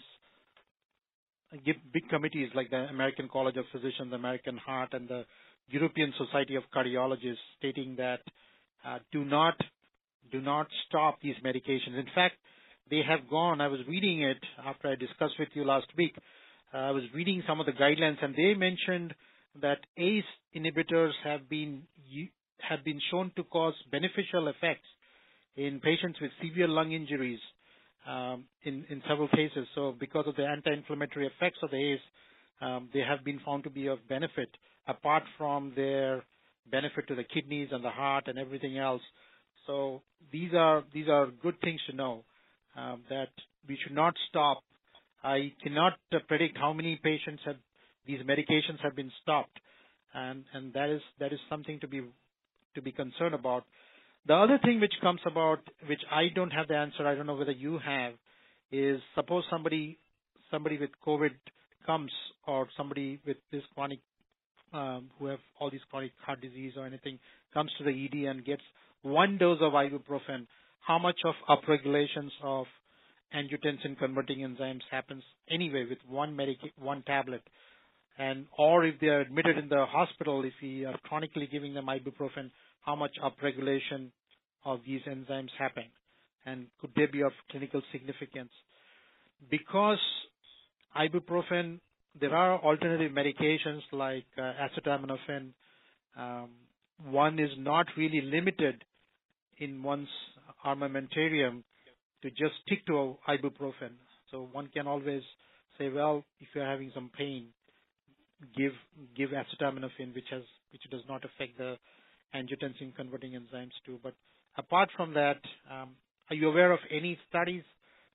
big 1.92 2.08
committees 2.08 2.48
like 2.54 2.70
the 2.70 2.76
American 2.76 3.28
College 3.32 3.56
of 3.56 3.64
Physicians, 3.72 4.12
American 4.12 4.56
Heart, 4.56 4.90
and 4.92 5.08
the 5.08 5.24
European 5.68 6.12
Society 6.18 6.56
of 6.56 6.64
Cardiologists 6.74 7.36
stating 7.58 7.96
that 7.96 8.20
uh, 8.84 8.98
do 9.12 9.24
not 9.24 9.54
do 10.32 10.40
not 10.40 10.66
stop 10.88 11.18
these 11.22 11.36
medications. 11.44 11.98
In 11.98 12.06
fact, 12.14 12.34
they 12.90 13.02
have 13.08 13.28
gone. 13.30 13.60
I 13.60 13.68
was 13.68 13.80
reading 13.88 14.22
it 14.22 14.38
after 14.64 14.88
I 14.88 14.94
discussed 14.96 15.34
with 15.38 15.48
you 15.54 15.64
last 15.64 15.86
week. 15.96 16.14
Uh, 16.72 16.78
I 16.78 16.90
was 16.90 17.04
reading 17.14 17.42
some 17.46 17.60
of 17.60 17.66
the 17.66 17.72
guidelines, 17.72 18.22
and 18.22 18.34
they 18.34 18.54
mentioned 18.54 19.14
that 19.62 19.78
ACE 19.96 20.24
inhibitors 20.56 21.12
have 21.22 21.48
been 21.48 21.82
have 22.58 22.84
been 22.84 23.00
shown 23.10 23.32
to 23.36 23.44
cause 23.44 23.74
beneficial 23.90 24.48
effects 24.48 24.86
in 25.56 25.80
patients 25.80 26.18
with 26.20 26.30
severe 26.42 26.68
lung 26.68 26.92
injuries 26.92 27.40
um, 28.06 28.44
in 28.64 28.84
in 28.88 29.02
several 29.08 29.28
cases. 29.28 29.66
So, 29.74 29.94
because 29.98 30.26
of 30.26 30.36
the 30.36 30.46
anti-inflammatory 30.46 31.26
effects 31.26 31.58
of 31.62 31.70
the 31.70 31.76
ACE, 31.76 32.00
um, 32.60 32.88
they 32.92 33.00
have 33.00 33.24
been 33.24 33.40
found 33.44 33.64
to 33.64 33.70
be 33.70 33.86
of 33.86 33.98
benefit 34.08 34.48
apart 34.86 35.22
from 35.38 35.72
their 35.74 36.24
benefit 36.70 37.08
to 37.08 37.14
the 37.14 37.24
kidneys 37.24 37.68
and 37.72 37.84
the 37.84 37.90
heart 37.90 38.24
and 38.26 38.38
everything 38.38 38.78
else. 38.78 39.02
So 39.66 40.02
these 40.32 40.52
are 40.54 40.84
these 40.92 41.08
are 41.08 41.28
good 41.42 41.60
things 41.60 41.80
to 41.90 41.96
know 41.96 42.24
um, 42.76 43.02
that 43.08 43.28
we 43.68 43.78
should 43.82 43.94
not 43.94 44.14
stop. 44.28 44.62
I 45.22 45.52
cannot 45.62 45.94
uh, 46.12 46.18
predict 46.28 46.58
how 46.58 46.72
many 46.72 47.00
patients 47.02 47.42
have 47.46 47.56
these 48.06 48.20
medications 48.20 48.80
have 48.82 48.94
been 48.94 49.10
stopped, 49.22 49.58
and 50.12 50.44
and 50.52 50.72
that 50.74 50.90
is 50.90 51.00
that 51.18 51.32
is 51.32 51.38
something 51.48 51.80
to 51.80 51.88
be 51.88 52.02
to 52.74 52.82
be 52.82 52.92
concerned 52.92 53.34
about. 53.34 53.64
The 54.26 54.34
other 54.34 54.58
thing 54.64 54.80
which 54.80 54.94
comes 55.02 55.20
about, 55.26 55.60
which 55.86 56.00
I 56.10 56.28
don't 56.34 56.50
have 56.50 56.68
the 56.68 56.76
answer, 56.76 57.06
I 57.06 57.14
don't 57.14 57.26
know 57.26 57.34
whether 57.34 57.52
you 57.52 57.78
have, 57.84 58.14
is 58.72 59.00
suppose 59.14 59.44
somebody 59.50 59.98
somebody 60.50 60.78
with 60.78 60.90
COVID 61.06 61.30
comes 61.86 62.10
or 62.46 62.68
somebody 62.76 63.20
with 63.26 63.36
this 63.52 63.62
chronic 63.74 63.98
um, 64.72 65.10
who 65.18 65.26
have 65.26 65.40
all 65.60 65.70
these 65.70 65.80
chronic 65.90 66.12
heart 66.24 66.40
disease 66.40 66.72
or 66.76 66.86
anything 66.86 67.18
comes 67.52 67.70
to 67.78 67.84
the 67.84 67.90
ED 67.90 68.28
and 68.28 68.44
gets 68.44 68.62
one 69.02 69.36
dose 69.38 69.58
of 69.60 69.72
ibuprofen, 69.72 70.46
how 70.80 70.98
much 70.98 71.18
of 71.24 71.34
upregulations 71.48 72.30
of 72.42 72.66
angiotensin 73.34 73.98
converting 73.98 74.38
enzymes 74.38 74.80
happens 74.90 75.22
anyway 75.50 75.84
with 75.88 75.98
one 76.08 76.34
medic- 76.34 76.72
one 76.78 77.02
tablet 77.02 77.42
and 78.18 78.46
or 78.56 78.84
if 78.84 78.94
they 79.00 79.08
are 79.08 79.20
admitted 79.20 79.58
in 79.58 79.68
the 79.68 79.84
hospital 79.88 80.44
if 80.44 80.52
we 80.62 80.84
are 80.84 80.96
chronically 81.04 81.48
giving 81.50 81.74
them 81.74 81.86
ibuprofen 81.86 82.50
how 82.84 82.94
much 82.94 83.12
upregulation 83.22 84.10
of 84.64 84.80
these 84.86 85.00
enzymes 85.08 85.50
happen 85.58 85.84
and 86.46 86.66
could 86.80 86.90
they 86.96 87.06
be 87.06 87.22
of 87.22 87.32
clinical 87.50 87.82
significance 87.92 88.50
because 89.50 89.98
ibuprofen 90.96 91.80
there 92.20 92.34
are 92.34 92.60
alternative 92.62 93.10
medications 93.12 93.80
like 93.92 94.26
uh, 94.38 94.52
acetaminophen. 94.62 95.52
Um, 96.16 96.50
one 97.10 97.38
is 97.38 97.50
not 97.58 97.86
really 97.96 98.20
limited 98.20 98.84
in 99.58 99.82
one's 99.82 100.08
armamentarium 100.64 101.64
to 102.22 102.30
just 102.30 102.52
stick 102.64 102.86
to 102.86 103.16
ibuprofen. 103.28 103.94
So 104.30 104.48
one 104.52 104.68
can 104.72 104.86
always 104.86 105.22
say, 105.78 105.88
well, 105.88 106.24
if 106.40 106.48
you're 106.54 106.66
having 106.66 106.92
some 106.94 107.10
pain, 107.16 107.48
give 108.56 108.72
give 109.16 109.30
acetaminophen, 109.30 110.14
which 110.14 110.26
has 110.30 110.42
which 110.70 110.82
does 110.90 111.02
not 111.08 111.24
affect 111.24 111.58
the 111.58 111.76
angiotensin 112.34 112.94
converting 112.94 113.32
enzymes 113.32 113.74
too. 113.84 113.98
But 114.02 114.14
apart 114.56 114.90
from 114.96 115.14
that, 115.14 115.40
um, 115.70 115.90
are 116.30 116.36
you 116.36 116.48
aware 116.48 116.72
of 116.72 116.80
any 116.90 117.18
studies 117.28 117.62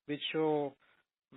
which 0.07 0.19
show 0.33 0.73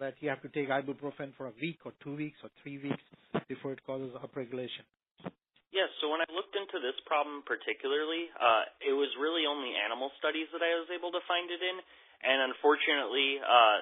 that 0.01 0.17
you 0.25 0.29
have 0.33 0.41
to 0.41 0.49
take 0.49 0.73
ibuprofen 0.73 1.37
for 1.37 1.53
a 1.53 1.55
week 1.61 1.85
or 1.85 1.93
two 2.01 2.17
weeks 2.17 2.41
or 2.41 2.49
three 2.65 2.81
weeks 2.81 3.05
before 3.49 3.77
it 3.77 3.85
causes 3.85 4.09
upregulation. 4.17 4.89
Yes, 5.73 5.89
so 6.01 6.13
when 6.13 6.21
I 6.21 6.29
looked 6.33 6.53
into 6.53 6.81
this 6.85 6.97
problem 7.09 7.45
particularly, 7.49 8.29
uh, 8.37 8.69
it 8.85 8.93
was 8.93 9.09
really 9.17 9.49
only 9.49 9.73
animal 9.73 10.13
studies 10.21 10.49
that 10.53 10.61
I 10.61 10.73
was 10.81 10.89
able 10.93 11.13
to 11.13 11.23
find 11.25 11.49
it 11.49 11.61
in, 11.61 11.77
and 12.25 12.53
unfortunately, 12.53 13.41
uh, 13.41 13.77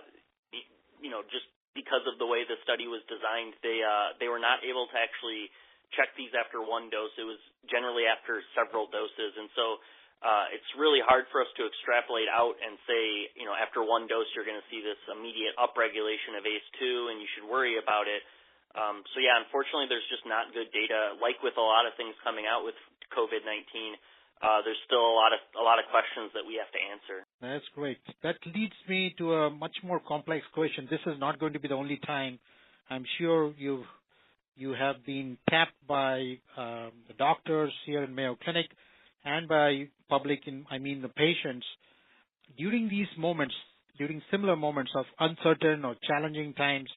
you 1.02 1.10
know, 1.10 1.26
just 1.30 1.46
because 1.74 2.02
of 2.06 2.18
the 2.22 2.26
way 2.26 2.46
the 2.46 2.58
study 2.62 2.86
was 2.86 3.02
designed, 3.10 3.58
they 3.62 3.82
uh, 3.82 4.14
they 4.22 4.30
were 4.30 4.42
not 4.42 4.62
able 4.62 4.86
to 4.90 4.96
actually 4.98 5.50
check 5.96 6.14
these 6.14 6.30
after 6.34 6.62
one 6.62 6.90
dose. 6.90 7.12
It 7.18 7.26
was 7.26 7.40
generally 7.66 8.06
after 8.06 8.42
several 8.54 8.86
doses, 8.90 9.32
and 9.38 9.50
so 9.54 9.80
uh, 10.20 10.52
it's 10.52 10.66
really 10.76 11.00
hard 11.00 11.24
for 11.32 11.40
us 11.40 11.48
to 11.56 11.64
extrapolate 11.64 12.28
out 12.28 12.52
and 12.60 12.76
say, 12.84 13.32
you 13.40 13.48
know, 13.48 13.56
after 13.56 13.80
one 13.80 14.04
dose 14.04 14.28
you're 14.36 14.44
going 14.44 14.60
to 14.60 14.68
see 14.68 14.84
this 14.84 15.00
immediate 15.08 15.56
upregulation 15.56 16.36
of 16.36 16.44
ACE2 16.44 16.80
and 17.08 17.16
you 17.24 17.28
should 17.32 17.48
worry 17.48 17.80
about 17.80 18.04
it. 18.04 18.20
Um, 18.76 19.00
so 19.16 19.18
yeah, 19.18 19.40
unfortunately, 19.40 19.88
there's 19.88 20.06
just 20.12 20.28
not 20.28 20.52
good 20.52 20.68
data. 20.76 21.16
Like 21.18 21.40
with 21.40 21.56
a 21.56 21.64
lot 21.64 21.88
of 21.88 21.96
things 21.96 22.12
coming 22.20 22.44
out 22.44 22.68
with 22.68 22.76
COVID-19, 23.16 23.96
uh, 24.44 24.60
there's 24.60 24.78
still 24.84 25.02
a 25.02 25.16
lot 25.16 25.32
of 25.32 25.40
a 25.56 25.64
lot 25.64 25.80
of 25.80 25.88
questions 25.88 26.32
that 26.36 26.44
we 26.44 26.60
have 26.60 26.70
to 26.72 26.80
answer. 26.80 27.16
That's 27.40 27.66
great. 27.72 28.00
That 28.22 28.36
leads 28.44 28.76
me 28.88 29.16
to 29.18 29.48
a 29.48 29.50
much 29.50 29.74
more 29.82 30.00
complex 30.00 30.44
question. 30.52 30.86
This 30.88 31.02
is 31.08 31.18
not 31.18 31.40
going 31.40 31.52
to 31.52 31.60
be 31.60 31.68
the 31.68 31.76
only 31.76 32.00
time. 32.06 32.38
I'm 32.88 33.04
sure 33.18 33.52
you 33.56 33.84
you 34.60 34.74
have 34.78 34.96
been 35.06 35.38
tapped 35.48 35.86
by 35.88 36.38
um, 36.58 36.92
the 37.08 37.14
doctors 37.18 37.72
here 37.86 38.04
in 38.04 38.14
Mayo 38.14 38.36
Clinic 38.44 38.66
and 39.24 39.48
by 39.48 39.88
public, 40.10 40.40
in, 40.46 40.66
I 40.70 40.76
mean 40.76 41.00
the 41.00 41.08
patients, 41.08 41.64
during 42.58 42.90
these 42.90 43.06
moments, 43.18 43.54
during 43.96 44.20
similar 44.30 44.56
moments 44.56 44.92
of 44.94 45.06
uncertain 45.18 45.84
or 45.84 45.96
challenging 46.06 46.52
times, 46.54 46.90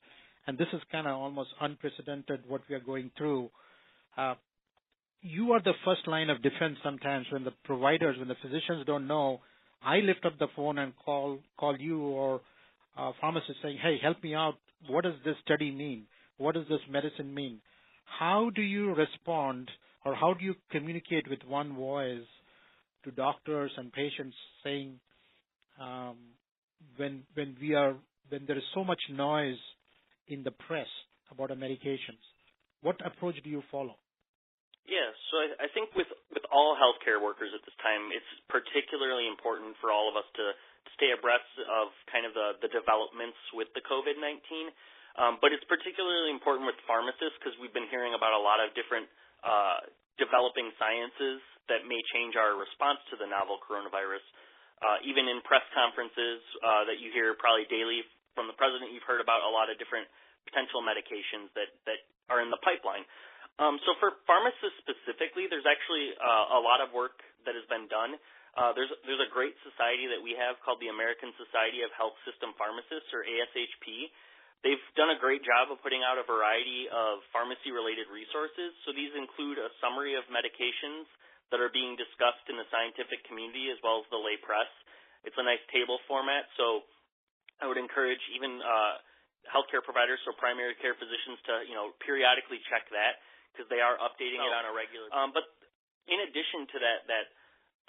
and 0.45 0.57
this 0.57 0.67
is 0.73 0.81
kind 0.91 1.07
of 1.07 1.17
almost 1.17 1.49
unprecedented 1.61 2.41
what 2.49 2.61
we 2.69 2.75
are 2.75 2.81
going 2.81 3.11
through. 3.17 3.49
Uh, 4.17 4.35
you 5.21 5.53
are 5.53 5.61
the 5.61 5.73
first 5.85 6.05
line 6.05 6.29
of 6.29 6.41
defense 6.41 6.77
sometimes 6.83 7.25
when 7.31 7.45
the 7.45 7.53
providers, 7.63 8.17
when 8.19 8.27
the 8.27 8.35
physicians 8.41 8.85
don't 8.85 9.07
know. 9.07 9.39
I 9.81 9.97
lift 9.97 10.25
up 10.25 10.37
the 10.37 10.47
phone 10.53 10.77
and 10.79 10.93
call 11.05 11.39
call 11.57 11.77
you 11.77 12.01
or 12.01 12.41
a 12.97 13.11
pharmacist 13.21 13.59
saying, 13.61 13.77
"Hey, 13.81 13.97
help 14.01 14.21
me 14.21 14.35
out. 14.35 14.55
What 14.87 15.05
does 15.05 15.15
this 15.23 15.35
study 15.45 15.71
mean? 15.71 16.07
What 16.37 16.55
does 16.55 16.67
this 16.67 16.81
medicine 16.89 17.33
mean?" 17.33 17.61
How 18.19 18.51
do 18.53 18.61
you 18.61 18.93
respond 18.93 19.71
or 20.05 20.13
how 20.13 20.33
do 20.33 20.43
you 20.43 20.55
communicate 20.71 21.29
with 21.29 21.39
one 21.47 21.73
voice 21.75 22.27
to 23.03 23.11
doctors 23.11 23.71
and 23.77 23.91
patients 23.91 24.35
saying 24.63 24.99
um, 25.79 26.17
when 26.97 27.23
when 27.33 27.55
we 27.59 27.73
are 27.73 27.95
when 28.29 28.45
there 28.45 28.57
is 28.57 28.63
so 28.73 28.83
much 28.83 29.01
noise 29.09 29.57
in 30.27 30.43
the 30.43 30.51
press 30.51 30.87
about 31.31 31.49
our 31.49 31.57
medications 31.57 32.23
what 32.83 32.99
approach 32.99 33.39
do 33.41 33.49
you 33.49 33.63
follow? 33.71 33.95
Yeah. 34.83 35.07
So 35.31 35.33
I, 35.39 35.47
I 35.65 35.67
think 35.71 35.95
with 35.95 36.11
with 36.35 36.43
all 36.51 36.75
healthcare 36.75 37.23
workers 37.23 37.55
at 37.55 37.63
this 37.63 37.75
time 37.79 38.11
it's 38.11 38.27
particularly 38.51 39.31
important 39.31 39.79
for 39.79 39.89
all 39.89 40.11
of 40.11 40.19
us 40.19 40.27
to 40.35 40.51
stay 40.99 41.15
abreast 41.15 41.47
of 41.71 41.95
kind 42.11 42.27
of 42.27 42.35
the 42.35 42.59
the 42.67 42.69
developments 42.69 43.39
with 43.55 43.71
the 43.73 43.81
covid-19 43.87 44.43
um, 45.17 45.37
but 45.41 45.53
it's 45.53 45.65
particularly 45.69 46.33
important 46.33 46.65
with 46.65 46.77
pharmacists 46.89 47.37
because 47.37 47.53
we've 47.61 47.73
been 47.73 47.89
hearing 47.93 48.17
about 48.17 48.33
a 48.33 48.41
lot 48.41 48.57
of 48.57 48.73
different 48.73 49.05
uh, 49.45 49.85
developing 50.17 50.73
sciences 50.77 51.41
that 51.69 51.85
may 51.85 52.01
change 52.11 52.33
our 52.35 52.57
response 52.57 52.99
to 53.13 53.15
the 53.17 53.27
novel 53.27 53.61
coronavirus. 53.61 54.23
Uh, 54.83 54.99
even 55.07 55.31
in 55.31 55.39
press 55.47 55.63
conferences 55.71 56.43
uh, 56.59 56.83
that 56.83 56.99
you 56.99 57.07
hear 57.15 57.37
probably 57.39 57.63
daily 57.71 58.03
from 58.35 58.51
the 58.51 58.57
president, 58.59 58.91
you've 58.91 59.05
heard 59.07 59.23
about 59.23 59.39
a 59.45 59.51
lot 59.51 59.71
of 59.71 59.79
different 59.79 60.09
potential 60.43 60.83
medications 60.83 61.47
that, 61.55 61.71
that 61.87 62.03
are 62.27 62.43
in 62.43 62.51
the 62.51 62.59
pipeline. 62.59 63.07
Um, 63.61 63.77
so 63.85 63.93
for 64.01 64.17
pharmacists 64.25 64.81
specifically, 64.81 65.45
there's 65.45 65.67
actually 65.69 66.11
uh, 66.17 66.57
a 66.57 66.61
lot 66.61 66.81
of 66.81 66.89
work 66.91 67.21
that 67.45 67.53
has 67.53 67.63
been 67.69 67.85
done. 67.87 68.17
Uh, 68.53 68.73
there's 68.73 68.89
there's 69.05 69.21
a 69.21 69.31
great 69.33 69.53
society 69.65 70.05
that 70.09 70.21
we 70.21 70.37
have 70.37 70.57
called 70.61 70.77
the 70.77 70.89
American 70.89 71.33
Society 71.37 71.81
of 71.85 71.89
Health 71.93 72.17
System 72.25 72.53
Pharmacists, 72.57 73.09
or 73.13 73.25
ASHP, 73.25 74.09
They've 74.63 74.79
done 74.95 75.11
a 75.11 75.19
great 75.19 75.43
job 75.43 75.75
of 75.75 75.83
putting 75.83 76.07
out 76.07 76.15
a 76.15 76.23
variety 76.23 76.87
of 76.87 77.19
pharmacy 77.35 77.75
related 77.75 78.07
resources. 78.07 78.71
So 78.87 78.95
these 78.95 79.11
include 79.11 79.59
a 79.59 79.67
summary 79.83 80.15
of 80.15 80.23
medications 80.31 81.03
that 81.51 81.59
are 81.59 81.69
being 81.69 81.99
discussed 81.99 82.47
in 82.47 82.55
the 82.55 82.63
scientific 82.71 83.27
community 83.27 83.67
as 83.69 83.77
well 83.83 83.99
as 83.99 84.07
the 84.07 84.17
lay 84.17 84.39
press. 84.39 84.71
It's 85.27 85.35
a 85.35 85.43
nice 85.43 85.61
table 85.71 85.99
format, 86.07 86.47
so 86.55 86.83
I 87.59 87.67
would 87.67 87.79
encourage 87.79 88.19
even 88.35 88.59
uh, 88.59 88.99
healthcare 89.47 89.83
providers, 89.83 90.19
so 90.23 90.35
primary 90.35 90.75
care 90.79 90.95
physicians, 90.95 91.39
to 91.47 91.53
you 91.67 91.75
know 91.75 91.95
periodically 92.03 92.59
check 92.67 92.87
that 92.91 93.23
because 93.51 93.67
they 93.71 93.79
are 93.79 93.95
updating 94.03 94.43
oh. 94.43 94.47
it 94.47 94.53
on 94.55 94.63
a 94.67 94.73
regular. 94.75 95.07
Um, 95.15 95.31
but 95.31 95.47
in 96.11 96.19
addition 96.27 96.67
to 96.75 96.77
that, 96.83 97.07
that 97.07 97.25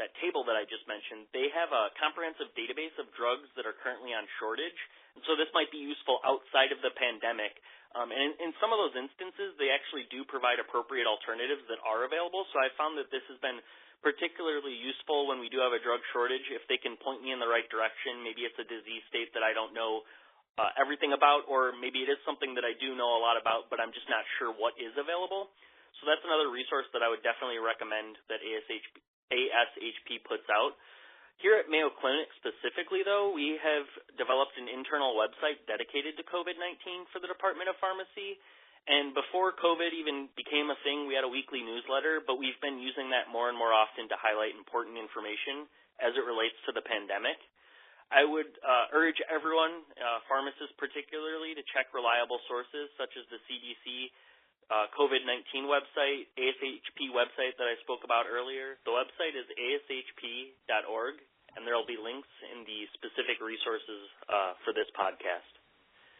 that 0.02 0.10
table 0.18 0.42
that 0.50 0.58
I 0.58 0.66
just 0.66 0.82
mentioned, 0.90 1.30
they 1.30 1.46
have 1.54 1.70
a 1.70 1.94
comprehensive 1.98 2.50
database 2.58 2.94
of 2.98 3.06
drugs 3.14 3.46
that 3.54 3.62
are 3.62 3.76
currently 3.78 4.10
on 4.10 4.26
shortage. 4.42 4.78
And 5.14 5.22
so 5.26 5.38
this 5.38 5.50
might 5.54 5.70
be 5.70 5.78
useful 5.78 6.18
outside 6.26 6.74
of 6.74 6.82
the 6.82 6.90
pandemic. 6.98 7.54
Um, 7.94 8.10
and 8.10 8.18
in, 8.18 8.50
in 8.50 8.50
some 8.58 8.74
of 8.74 8.82
those 8.82 8.98
instances, 8.98 9.54
they 9.54 9.70
actually 9.70 10.10
do 10.10 10.26
provide 10.26 10.58
appropriate 10.58 11.06
alternatives 11.06 11.62
that 11.70 11.78
are 11.86 12.02
available. 12.02 12.42
So 12.50 12.58
I 12.58 12.74
found 12.74 12.98
that 12.98 13.06
this 13.14 13.22
has 13.30 13.38
been 13.38 13.62
particularly 14.02 14.74
useful 14.74 15.30
when 15.30 15.38
we 15.38 15.46
do 15.46 15.62
have 15.62 15.70
a 15.70 15.80
drug 15.80 16.02
shortage. 16.10 16.44
If 16.50 16.66
they 16.66 16.76
can 16.76 16.98
point 16.98 17.22
me 17.22 17.30
in 17.30 17.38
the 17.38 17.48
right 17.48 17.64
direction, 17.70 18.26
maybe 18.26 18.42
it's 18.42 18.58
a 18.58 18.66
disease 18.66 19.06
state 19.08 19.30
that 19.38 19.46
I 19.46 19.54
don't 19.54 19.72
know 19.72 20.02
uh, 20.58 20.70
everything 20.78 21.14
about, 21.14 21.46
or 21.46 21.74
maybe 21.74 22.02
it 22.02 22.10
is 22.10 22.18
something 22.26 22.54
that 22.58 22.66
I 22.66 22.74
do 22.78 22.94
know 22.98 23.14
a 23.14 23.20
lot 23.22 23.38
about, 23.38 23.70
but 23.70 23.78
I'm 23.78 23.94
just 23.94 24.06
not 24.10 24.22
sure 24.38 24.50
what 24.54 24.74
is 24.78 24.94
available. 24.98 25.50
So 26.02 26.10
that's 26.10 26.22
another 26.26 26.50
resource 26.50 26.86
that 26.94 27.02
I 27.02 27.08
would 27.10 27.22
definitely 27.22 27.62
recommend 27.62 28.18
that 28.26 28.42
ASHP, 28.42 28.98
ASHP 29.32 30.24
puts 30.26 30.44
out. 30.50 30.76
Here 31.42 31.58
at 31.58 31.66
Mayo 31.66 31.90
Clinic 31.90 32.30
specifically, 32.38 33.02
though, 33.02 33.34
we 33.34 33.58
have 33.58 33.86
developed 34.14 34.54
an 34.54 34.70
internal 34.70 35.18
website 35.18 35.58
dedicated 35.66 36.14
to 36.16 36.22
COVID-19 36.30 37.10
for 37.10 37.18
the 37.18 37.26
Department 37.26 37.68
of 37.68 37.76
Pharmacy. 37.82 38.38
And 38.84 39.16
before 39.16 39.56
COVID 39.56 39.96
even 39.96 40.28
became 40.36 40.68
a 40.68 40.78
thing, 40.84 41.08
we 41.08 41.16
had 41.16 41.24
a 41.24 41.32
weekly 41.32 41.64
newsletter, 41.64 42.20
but 42.20 42.36
we've 42.36 42.58
been 42.60 42.76
using 42.76 43.08
that 43.10 43.32
more 43.32 43.48
and 43.48 43.56
more 43.56 43.72
often 43.72 44.06
to 44.12 44.16
highlight 44.20 44.52
important 44.54 45.00
information 45.00 45.64
as 46.04 46.12
it 46.14 46.24
relates 46.24 46.56
to 46.68 46.72
the 46.76 46.84
pandemic. 46.84 47.40
I 48.12 48.22
would 48.22 48.52
uh, 48.60 48.92
urge 48.92 49.16
everyone, 49.32 49.88
uh, 49.96 50.20
pharmacists 50.28 50.76
particularly, 50.76 51.56
to 51.56 51.64
check 51.72 51.90
reliable 51.96 52.38
sources 52.44 52.92
such 53.00 53.10
as 53.16 53.24
the 53.32 53.40
CDC 53.48 54.12
uh, 54.70 54.88
COVID-19 54.96 55.68
website, 55.68 56.28
ASHP 56.36 57.12
website 57.12 57.54
that 57.60 57.68
I 57.68 57.76
spoke 57.84 58.04
about 58.04 58.24
earlier. 58.28 58.80
The 58.88 58.94
website 58.94 59.36
is 59.36 59.46
ashp.org, 59.56 61.14
and 61.56 61.64
there 61.64 61.76
will 61.76 61.88
be 61.88 62.00
links 62.00 62.30
in 62.52 62.64
the 62.64 62.88
specific 62.96 63.40
resources 63.40 64.08
uh, 64.28 64.56
for 64.64 64.72
this 64.72 64.88
podcast. 64.96 65.52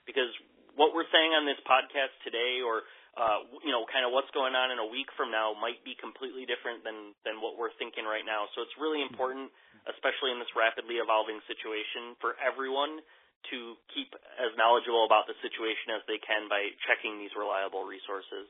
Because 0.05 0.31
what 0.77 0.93
we're 0.93 1.09
saying 1.09 1.33
on 1.33 1.49
this 1.49 1.61
podcast 1.65 2.13
today, 2.27 2.61
or 2.61 2.85
uh, 3.15 3.47
you 3.63 3.71
know, 3.71 3.87
kind 3.87 4.03
of 4.03 4.11
what's 4.11 4.31
going 4.35 4.59
on 4.59 4.75
in 4.75 4.83
a 4.83 4.89
week 4.91 5.07
from 5.15 5.31
now, 5.31 5.55
might 5.55 5.79
be 5.87 5.95
completely 5.97 6.45
different 6.45 6.83
than 6.83 7.15
than 7.23 7.39
what 7.39 7.55
we're 7.57 7.73
thinking 7.79 8.05
right 8.05 8.27
now. 8.27 8.51
So 8.53 8.67
it's 8.67 8.75
really 8.77 9.01
important 9.01 9.55
especially 9.89 10.33
in 10.33 10.41
this 10.41 10.53
rapidly 10.57 10.97
evolving 10.97 11.41
situation, 11.45 12.17
for 12.21 12.37
everyone 12.41 13.05
to 13.51 13.77
keep 13.93 14.13
as 14.41 14.53
knowledgeable 14.57 15.05
about 15.05 15.29
the 15.29 15.37
situation 15.45 15.93
as 15.93 16.03
they 16.09 16.21
can 16.21 16.49
by 16.49 16.73
checking 16.89 17.19
these 17.21 17.33
reliable 17.37 17.85
resources. 17.85 18.49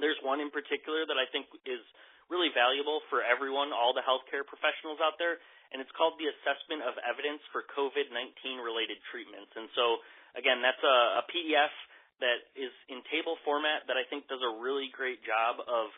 There's 0.00 0.18
one 0.20 0.42
in 0.42 0.52
particular 0.52 1.06
that 1.08 1.16
I 1.16 1.26
think 1.32 1.48
is 1.64 1.82
really 2.26 2.50
valuable 2.50 3.00
for 3.06 3.22
everyone, 3.22 3.70
all 3.70 3.94
the 3.94 4.02
healthcare 4.02 4.42
professionals 4.42 4.98
out 4.98 5.16
there, 5.16 5.38
and 5.70 5.78
it's 5.78 5.92
called 5.94 6.18
the 6.18 6.30
Assessment 6.30 6.82
of 6.82 6.98
Evidence 7.02 7.42
for 7.54 7.66
COVID-19 7.74 8.62
Related 8.62 8.98
Treatments. 9.10 9.50
And 9.54 9.70
so, 9.74 10.02
again, 10.34 10.62
that's 10.62 10.82
a, 10.82 11.22
a 11.22 11.24
PDF 11.30 11.74
that 12.18 12.48
is 12.56 12.72
in 12.88 13.04
table 13.12 13.36
format 13.44 13.84
that 13.86 13.98
I 13.98 14.04
think 14.08 14.26
does 14.26 14.42
a 14.42 14.52
really 14.58 14.88
great 14.94 15.20
job 15.22 15.60
of 15.64 15.92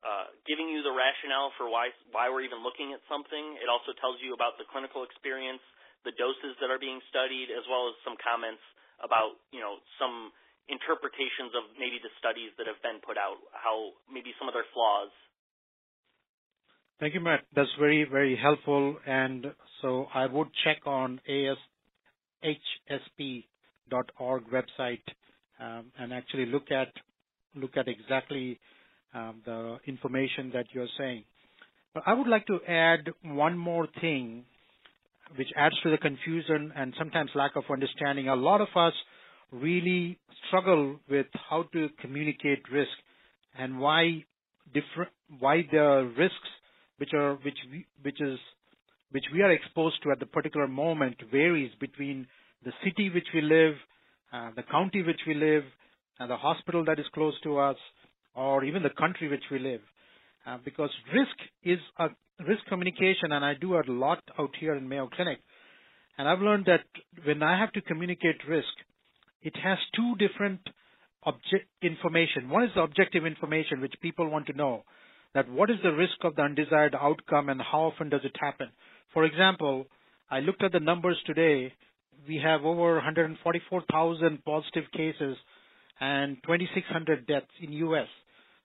uh, 0.00 0.30
giving 0.46 0.70
you 0.70 0.80
the 0.86 0.94
rationale 0.94 1.50
for 1.58 1.66
why 1.66 1.90
why 2.14 2.30
we're 2.30 2.46
even 2.46 2.62
looking 2.62 2.94
at 2.94 3.02
something. 3.10 3.58
It 3.58 3.66
also 3.66 3.90
tells 3.98 4.22
you 4.22 4.30
about 4.30 4.54
the 4.56 4.64
clinical 4.70 5.02
experience, 5.02 5.62
the 6.04 6.12
doses 6.14 6.54
that 6.60 6.70
are 6.70 6.78
being 6.78 7.00
studied, 7.10 7.50
as 7.50 7.66
well 7.66 7.90
as 7.90 7.94
some 8.04 8.14
comments 8.20 8.62
about 9.02 9.34
you 9.50 9.60
know 9.60 9.80
some 9.98 10.30
interpretations 10.68 11.56
of 11.56 11.64
maybe 11.80 11.98
the 12.02 12.12
studies 12.20 12.52
that 12.60 12.68
have 12.68 12.80
been 12.84 13.00
put 13.00 13.16
out, 13.16 13.40
how 13.52 13.96
maybe 14.12 14.34
some 14.38 14.48
of 14.48 14.54
their 14.54 14.66
flaws. 14.74 15.10
Thank 17.00 17.14
you, 17.14 17.20
Matt. 17.20 17.44
That's 17.54 17.70
very 17.78 18.04
very 18.04 18.36
helpful. 18.36 18.96
And 19.06 19.46
so 19.82 20.06
I 20.12 20.26
would 20.26 20.48
check 20.64 20.86
on 20.86 21.20
ashp.org 21.28 21.62
website 24.50 25.02
um, 25.60 25.92
and 25.98 26.12
actually 26.12 26.46
look 26.46 26.70
at 26.70 26.88
look 27.54 27.76
at 27.76 27.88
exactly 27.88 28.58
um, 29.14 29.42
the 29.44 29.78
information 29.86 30.50
that 30.54 30.66
you're 30.72 30.88
saying. 30.98 31.24
But 31.94 32.02
I 32.06 32.14
would 32.14 32.28
like 32.28 32.46
to 32.46 32.58
add 32.68 33.10
one 33.22 33.56
more 33.56 33.86
thing 34.00 34.44
which 35.36 35.48
adds 35.56 35.74
to 35.82 35.90
the 35.90 35.98
confusion 35.98 36.72
and 36.76 36.94
sometimes 36.98 37.30
lack 37.34 37.56
of 37.56 37.64
understanding. 37.70 38.28
A 38.28 38.36
lot 38.36 38.60
of 38.60 38.68
us 38.76 38.92
really 39.50 40.18
struggle 40.46 40.96
with 41.08 41.26
how 41.48 41.64
to 41.72 41.88
communicate 42.00 42.60
risk 42.72 42.90
and 43.58 43.78
why 43.78 44.24
different 44.74 45.10
why 45.38 45.62
the 45.70 46.12
risks 46.16 46.50
which 46.98 47.10
are 47.14 47.34
which 47.36 47.58
we, 47.70 47.86
which 48.02 48.20
is 48.20 48.38
which 49.10 49.24
we 49.32 49.42
are 49.42 49.50
exposed 49.50 49.96
to 50.02 50.10
at 50.10 50.20
the 50.20 50.26
particular 50.26 50.68
moment 50.68 51.16
varies 51.30 51.70
between 51.80 52.26
the 52.64 52.72
city 52.84 53.10
which 53.10 53.26
we 53.32 53.40
live, 53.40 53.74
uh, 54.32 54.50
the 54.56 54.62
county 54.62 55.02
which 55.02 55.20
we 55.26 55.34
live, 55.34 55.62
and 56.18 56.30
the 56.30 56.36
hospital 56.36 56.84
that 56.84 56.98
is 56.98 57.06
close 57.14 57.34
to 57.42 57.58
us, 57.58 57.76
or 58.34 58.64
even 58.64 58.82
the 58.82 58.90
country 58.90 59.28
which 59.28 59.44
we 59.50 59.58
live. 59.58 59.80
Uh, 60.48 60.56
because 60.64 60.90
risk 61.12 61.36
is 61.62 61.78
a 61.98 62.08
risk 62.48 62.64
communication, 62.68 63.32
and 63.32 63.44
I 63.44 63.52
do 63.60 63.74
a 63.74 63.82
lot 63.86 64.22
out 64.38 64.50
here 64.58 64.76
in 64.76 64.88
Mayo 64.88 65.08
Clinic. 65.14 65.40
And 66.16 66.26
I've 66.26 66.40
learned 66.40 66.64
that 66.66 66.84
when 67.24 67.42
I 67.42 67.58
have 67.58 67.70
to 67.72 67.82
communicate 67.82 68.36
risk, 68.48 68.68
it 69.42 69.54
has 69.62 69.76
two 69.94 70.14
different 70.16 70.60
object 71.24 71.68
information. 71.82 72.48
One 72.48 72.64
is 72.64 72.70
the 72.74 72.80
objective 72.80 73.26
information, 73.26 73.82
which 73.82 73.92
people 74.00 74.30
want 74.30 74.46
to 74.46 74.54
know 74.54 74.84
that 75.34 75.50
what 75.50 75.68
is 75.68 75.76
the 75.82 75.92
risk 75.92 76.24
of 76.24 76.36
the 76.36 76.42
undesired 76.42 76.94
outcome 76.98 77.50
and 77.50 77.60
how 77.60 77.92
often 77.92 78.08
does 78.08 78.24
it 78.24 78.36
happen. 78.40 78.68
For 79.12 79.24
example, 79.24 79.84
I 80.30 80.40
looked 80.40 80.62
at 80.62 80.72
the 80.72 80.80
numbers 80.80 81.18
today. 81.26 81.74
We 82.26 82.40
have 82.42 82.64
over 82.64 82.94
144,000 82.94 84.44
positive 84.46 84.84
cases 84.96 85.36
and 86.00 86.38
2,600 86.44 87.26
deaths 87.26 87.46
in 87.60 87.72
U.S 87.72 88.08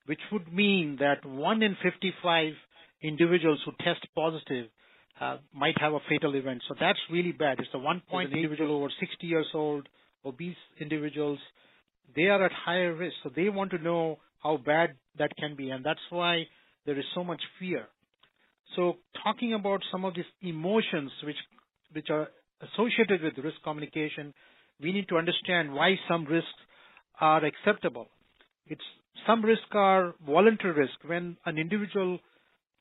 which 0.05 0.19
would 0.31 0.51
mean 0.53 0.97
that 0.99 1.25
one 1.25 1.61
in 1.63 1.75
55 1.81 2.53
individuals 3.01 3.59
who 3.65 3.71
test 3.83 4.05
positive 4.15 4.67
uh, 5.21 5.37
might 5.53 5.77
have 5.79 5.93
a 5.93 5.99
fatal 6.09 6.35
event. 6.35 6.61
So 6.67 6.75
that's 6.79 6.99
really 7.11 7.31
bad. 7.31 7.59
It's 7.59 7.69
a 7.73 7.79
one 7.79 8.01
point 8.09 8.31
an 8.31 8.37
individual 8.37 8.75
over 8.75 8.89
60 8.99 9.27
years 9.27 9.47
old, 9.53 9.87
obese 10.25 10.55
individuals. 10.79 11.39
They 12.15 12.23
are 12.23 12.43
at 12.43 12.51
higher 12.51 12.93
risk. 12.93 13.15
So 13.23 13.29
they 13.35 13.49
want 13.49 13.71
to 13.71 13.77
know 13.77 14.19
how 14.41 14.57
bad 14.57 14.95
that 15.17 15.31
can 15.37 15.55
be. 15.55 15.69
And 15.69 15.85
that's 15.85 15.99
why 16.09 16.43
there 16.85 16.97
is 16.97 17.05
so 17.15 17.23
much 17.23 17.41
fear. 17.59 17.87
So 18.75 18.97
talking 19.23 19.53
about 19.53 19.81
some 19.91 20.03
of 20.03 20.15
these 20.15 20.25
emotions 20.41 21.11
which, 21.23 21.37
which 21.93 22.07
are 22.09 22.27
associated 22.61 23.21
with 23.21 23.43
risk 23.43 23.57
communication, 23.63 24.33
we 24.81 24.91
need 24.91 25.07
to 25.09 25.17
understand 25.17 25.73
why 25.73 25.95
some 26.09 26.25
risks 26.25 26.49
are 27.21 27.43
acceptable. 27.45 28.07
It's 28.67 28.81
some 29.27 29.43
risks 29.43 29.65
are 29.73 30.15
voluntary 30.25 30.73
risk 30.73 30.93
when 31.05 31.37
an 31.45 31.57
individual 31.57 32.19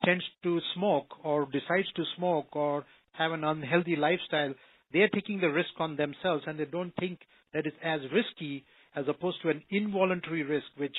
tends 0.04 0.24
to 0.42 0.60
smoke 0.74 1.24
or 1.24 1.46
decides 1.46 1.90
to 1.96 2.04
smoke 2.16 2.54
or 2.56 2.84
have 3.12 3.32
an 3.32 3.44
unhealthy 3.44 3.96
lifestyle, 3.96 4.54
they 4.92 5.00
are 5.00 5.08
taking 5.08 5.40
the 5.40 5.48
risk 5.48 5.70
on 5.78 5.96
themselves 5.96 6.44
and 6.46 6.58
they 6.58 6.64
don't 6.64 6.92
think 6.98 7.20
that 7.54 7.66
it's 7.66 7.76
as 7.84 8.00
risky 8.12 8.64
as 8.96 9.04
opposed 9.08 9.40
to 9.42 9.48
an 9.48 9.62
involuntary 9.70 10.42
risk 10.42 10.66
which 10.76 10.96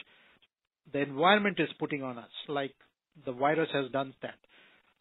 the 0.92 1.00
environment 1.00 1.60
is 1.60 1.70
putting 1.80 2.04
on 2.04 2.18
us, 2.18 2.30
like 2.48 2.74
the 3.26 3.32
virus 3.32 3.70
has 3.74 3.92
done 3.92 4.14
that. 4.22 4.36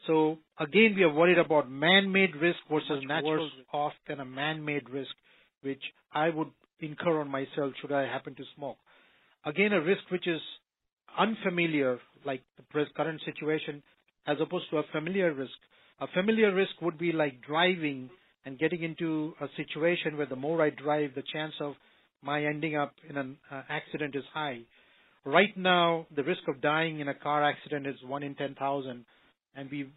So 0.07 0.38
again, 0.59 0.95
we 0.97 1.03
are 1.05 1.12
worried 1.12 1.38
about 1.38 1.71
man-made 1.71 2.35
risk 2.37 2.59
versus 2.71 3.03
natural 3.07 3.45
worse 3.45 3.51
off 3.73 3.92
than 4.09 4.21
a 4.21 4.25
man-made 4.25 4.90
risk, 4.90 5.11
which 5.62 5.83
I 6.12 6.29
would 6.29 6.51
incur 6.81 7.21
on 7.21 7.29
myself 7.29 7.73
should 7.81 7.92
I 7.92 8.03
happen 8.03 8.35
to 8.35 8.42
smoke. 8.57 8.79
Again, 9.44 9.72
a 9.72 9.81
risk 9.81 10.02
which 10.11 10.26
is 10.26 10.40
unfamiliar, 11.18 11.98
like 12.24 12.42
the 12.57 12.85
current 12.96 13.20
situation, 13.24 13.83
as 14.26 14.37
opposed 14.40 14.70
to 14.70 14.78
a 14.78 14.85
familiar 14.92 15.33
risk. 15.33 15.52
A 16.00 16.07
familiar 16.09 16.55
risk 16.55 16.72
would 16.81 16.98
be 16.98 17.12
like 17.12 17.42
driving 17.42 18.11
and 18.44 18.59
getting 18.59 18.83
into 18.83 19.35
a 19.40 19.46
situation 19.57 20.16
where 20.16 20.26
the 20.26 20.37
more 20.37 20.62
I 20.62 20.70
drive, 20.70 21.11
the 21.14 21.22
chance 21.33 21.55
of 21.61 21.74
my 22.22 22.44
ending 22.44 22.76
up 22.76 22.94
in 23.09 23.16
an 23.16 23.37
uh, 23.50 23.62
accident 23.68 24.14
is 24.14 24.24
high. 24.33 24.61
Right 25.24 25.57
now, 25.57 26.07
the 26.14 26.24
risk 26.24 26.42
of 26.48 26.61
dying 26.61 27.00
in 27.00 27.09
a 27.09 27.14
car 27.14 27.44
accident 27.44 27.87
is 27.87 27.96
one 28.07 28.22
in 28.22 28.35
ten 28.35 28.55
thousand, 28.55 29.05
and 29.55 29.70
we 29.70 29.88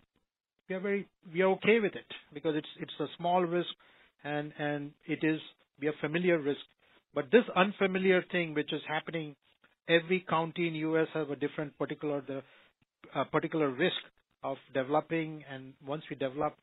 we 0.70 0.76
are 0.76 0.80
very 0.80 1.08
we 1.34 1.42
are 1.42 1.52
okay 1.52 1.80
with 1.80 1.96
it 1.96 2.06
because 2.34 2.56
it's 2.56 2.68
it's 2.80 2.94
a 3.00 3.08
small 3.18 3.44
risk, 3.44 3.70
and 4.24 4.52
and 4.60 4.92
it 5.08 5.20
is 5.24 5.40
we 5.80 5.88
are 5.88 5.94
familiar 6.02 6.40
risk. 6.40 6.62
But 7.16 7.32
this 7.32 7.44
unfamiliar 7.56 8.24
thing, 8.32 8.54
which 8.54 8.74
is 8.74 8.82
happening, 8.88 9.36
every 9.88 10.26
county 10.30 10.68
in 10.68 10.76
U.S. 10.76 11.08
have 11.14 11.30
a 11.30 11.36
different 11.38 11.78
particular 11.78 12.22
the 12.28 12.42
uh, 13.16 13.24
particular 13.26 13.70
risk 13.70 13.96
of 14.44 14.58
developing, 14.74 15.44
and 15.52 15.74
once 15.88 16.04
we 16.10 16.18
develop, 16.18 16.56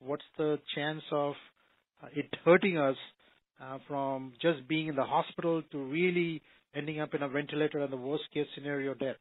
what's 0.00 0.24
the 0.38 0.58
chance 0.74 1.02
of 1.12 1.34
uh, 2.02 2.06
it 2.14 2.26
hurting 2.44 2.78
us 2.78 2.96
uh, 3.60 3.78
from 3.86 4.32
just 4.40 4.66
being 4.66 4.88
in 4.88 4.96
the 4.96 5.04
hospital 5.04 5.62
to 5.70 5.78
really 5.78 6.42
ending 6.74 7.00
up 7.00 7.12
in 7.14 7.22
a 7.22 7.28
ventilator 7.28 7.80
and 7.80 7.92
the 7.92 7.96
worst 7.96 8.24
case 8.32 8.46
scenario 8.54 8.94
death. 8.94 9.16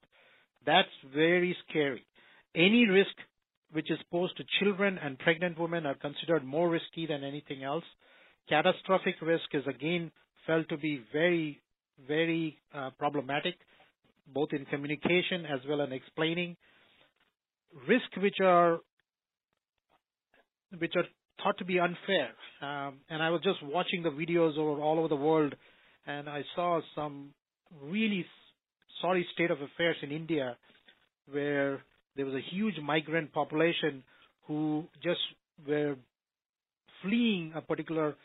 That's 0.65 0.87
very 1.13 1.57
scary. 1.67 2.05
Any 2.55 2.87
risk 2.87 3.11
which 3.71 3.91
is 3.91 3.99
posed 4.11 4.37
to 4.37 4.43
children 4.59 4.97
and 4.97 5.19
pregnant 5.19 5.59
women 5.59 5.85
are 5.85 5.95
considered 5.95 6.45
more 6.45 6.69
risky 6.69 7.05
than 7.05 7.23
anything 7.23 7.63
else. 7.63 7.83
Catastrophic 8.47 9.15
risk 9.21 9.45
is 9.53 9.63
again 9.67 10.11
felt 10.45 10.69
to 10.69 10.77
be 10.77 11.01
very, 11.11 11.61
very 12.07 12.57
uh, 12.73 12.89
problematic, 12.97 13.55
both 14.33 14.49
in 14.51 14.65
communication 14.65 15.45
as 15.45 15.59
well 15.67 15.81
as 15.81 15.89
explaining. 15.91 16.55
Risks 17.87 18.17
which 18.17 18.37
are 18.43 18.79
which 20.77 20.93
are 20.95 21.03
thought 21.43 21.57
to 21.57 21.65
be 21.65 21.79
unfair. 21.79 22.29
Um, 22.61 22.99
and 23.09 23.23
I 23.23 23.29
was 23.29 23.41
just 23.43 23.63
watching 23.63 24.03
the 24.03 24.09
videos 24.09 24.57
over 24.57 24.81
all 24.81 24.99
over 24.99 25.07
the 25.07 25.15
world, 25.15 25.55
and 26.05 26.29
I 26.29 26.43
saw 26.55 26.81
some 26.95 27.29
really 27.81 28.25
sorry 29.01 29.25
state 29.33 29.51
of 29.51 29.61
affairs 29.61 29.95
in 30.01 30.11
India, 30.11 30.57
where 31.31 31.81
there 32.15 32.25
was 32.25 32.35
a 32.35 32.55
huge 32.55 32.75
migrant 32.83 33.31
population 33.33 34.03
who 34.47 34.83
just 35.03 35.19
were 35.67 35.95
fleeing 37.01 37.53
a 37.55 37.61
particular 37.61 38.15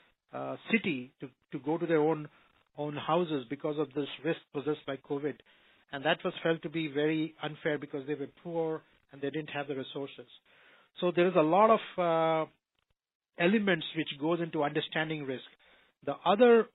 city 0.70 1.12
to, 1.20 1.28
to 1.52 1.58
go 1.64 1.78
to 1.78 1.86
their 1.86 2.00
own 2.00 2.28
own 2.76 2.96
houses 2.96 3.44
because 3.48 3.78
of 3.78 3.86
this 3.94 4.08
risk 4.24 4.40
possessed 4.52 4.84
by 4.86 4.96
COVID, 4.96 5.34
and 5.92 6.04
that 6.04 6.18
was 6.24 6.34
felt 6.42 6.60
to 6.62 6.68
be 6.68 6.88
very 6.88 7.34
unfair 7.42 7.78
because 7.78 8.04
they 8.06 8.14
were 8.14 8.28
poor 8.42 8.82
and 9.12 9.22
they 9.22 9.30
didn't 9.30 9.50
have 9.50 9.68
the 9.68 9.76
resources. 9.76 10.26
So 11.00 11.12
there 11.14 11.28
is 11.28 11.34
a 11.36 11.42
lot 11.42 11.70
of 11.70 11.80
uh, 11.96 12.50
elements 13.38 13.86
which 13.96 14.08
goes 14.20 14.40
into 14.40 14.64
understanding 14.64 15.24
risk. 15.24 15.44
The 16.04 16.14
other 16.26 16.66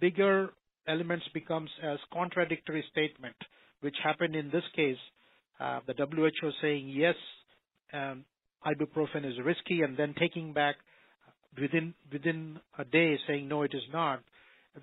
bigger 0.00 0.50
elements 0.86 1.24
becomes 1.32 1.70
as 1.82 1.98
contradictory 2.12 2.84
statement, 2.92 3.36
which 3.80 3.96
happened 4.02 4.36
in 4.36 4.50
this 4.50 4.64
case. 4.76 4.96
Uh, 5.60 5.80
the 5.86 5.94
WHO 5.94 6.50
saying 6.62 6.88
yes, 6.88 7.14
um, 7.92 8.24
ibuprofen 8.66 9.24
is 9.24 9.34
risky, 9.44 9.82
and 9.82 9.96
then 9.96 10.14
taking 10.18 10.52
back 10.52 10.76
within 11.60 11.94
within 12.12 12.60
a 12.78 12.84
day 12.84 13.18
saying 13.26 13.48
no, 13.48 13.62
it 13.62 13.72
is 13.74 13.82
not. 13.92 14.20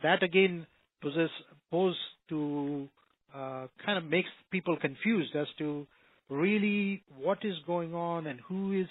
That 0.04 0.24
again 0.24 0.68
poses 1.02 1.30
pose 1.72 1.96
to 2.30 2.88
uh, 3.34 3.68
kind 3.86 3.98
of 3.98 4.06
makes 4.06 4.30
people 4.52 4.78
confused 4.80 5.36
as 5.36 5.48
to 5.58 5.86
really 6.30 7.04
what 7.18 7.40
is 7.44 7.56
going 7.68 7.94
on 7.94 8.28
and 8.28 8.40
who 8.48 8.80
is 8.80 8.88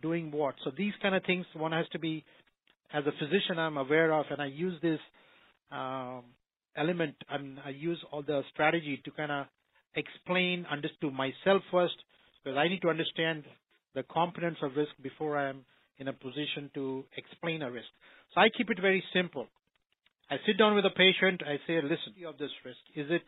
doing 0.00 0.30
what. 0.30 0.54
So 0.64 0.70
these 0.76 0.92
kind 1.02 1.14
of 1.14 1.24
things 1.24 1.44
one 1.54 1.72
has 1.72 1.86
to 1.92 1.98
be, 1.98 2.24
as 2.92 3.04
a 3.06 3.12
physician, 3.12 3.58
I'm 3.58 3.76
aware 3.76 4.12
of, 4.12 4.26
and 4.30 4.40
I 4.40 4.46
use 4.46 4.80
this 4.80 5.00
um, 5.70 6.22
element 6.76 7.16
and 7.28 7.58
I 7.64 7.70
use 7.70 7.98
all 8.10 8.22
the 8.22 8.42
strategy 8.52 9.00
to 9.04 9.10
kind 9.10 9.32
of 9.32 9.46
explain, 9.94 10.66
understand 10.70 11.14
myself 11.14 11.62
first, 11.70 11.94
because 12.42 12.56
I 12.56 12.68
need 12.68 12.82
to 12.82 12.88
understand 12.88 13.44
the 13.94 14.04
components 14.04 14.60
of 14.62 14.76
risk 14.76 14.92
before 15.02 15.36
I'm 15.36 15.64
in 16.00 16.08
a 16.08 16.12
position 16.12 16.70
to 16.74 17.04
explain 17.16 17.62
a 17.62 17.70
risk. 17.70 17.86
So 18.34 18.40
I 18.40 18.48
keep 18.48 18.70
it 18.70 18.78
very 18.80 19.04
simple. 19.12 19.46
I 20.30 20.36
sit 20.46 20.58
down 20.58 20.74
with 20.74 20.86
a 20.86 20.90
patient. 20.90 21.42
I 21.46 21.56
say, 21.66 21.80
listen, 21.82 22.14
of 22.26 22.38
this 22.38 22.50
risk, 22.64 22.78
is 22.96 23.06
it, 23.10 23.22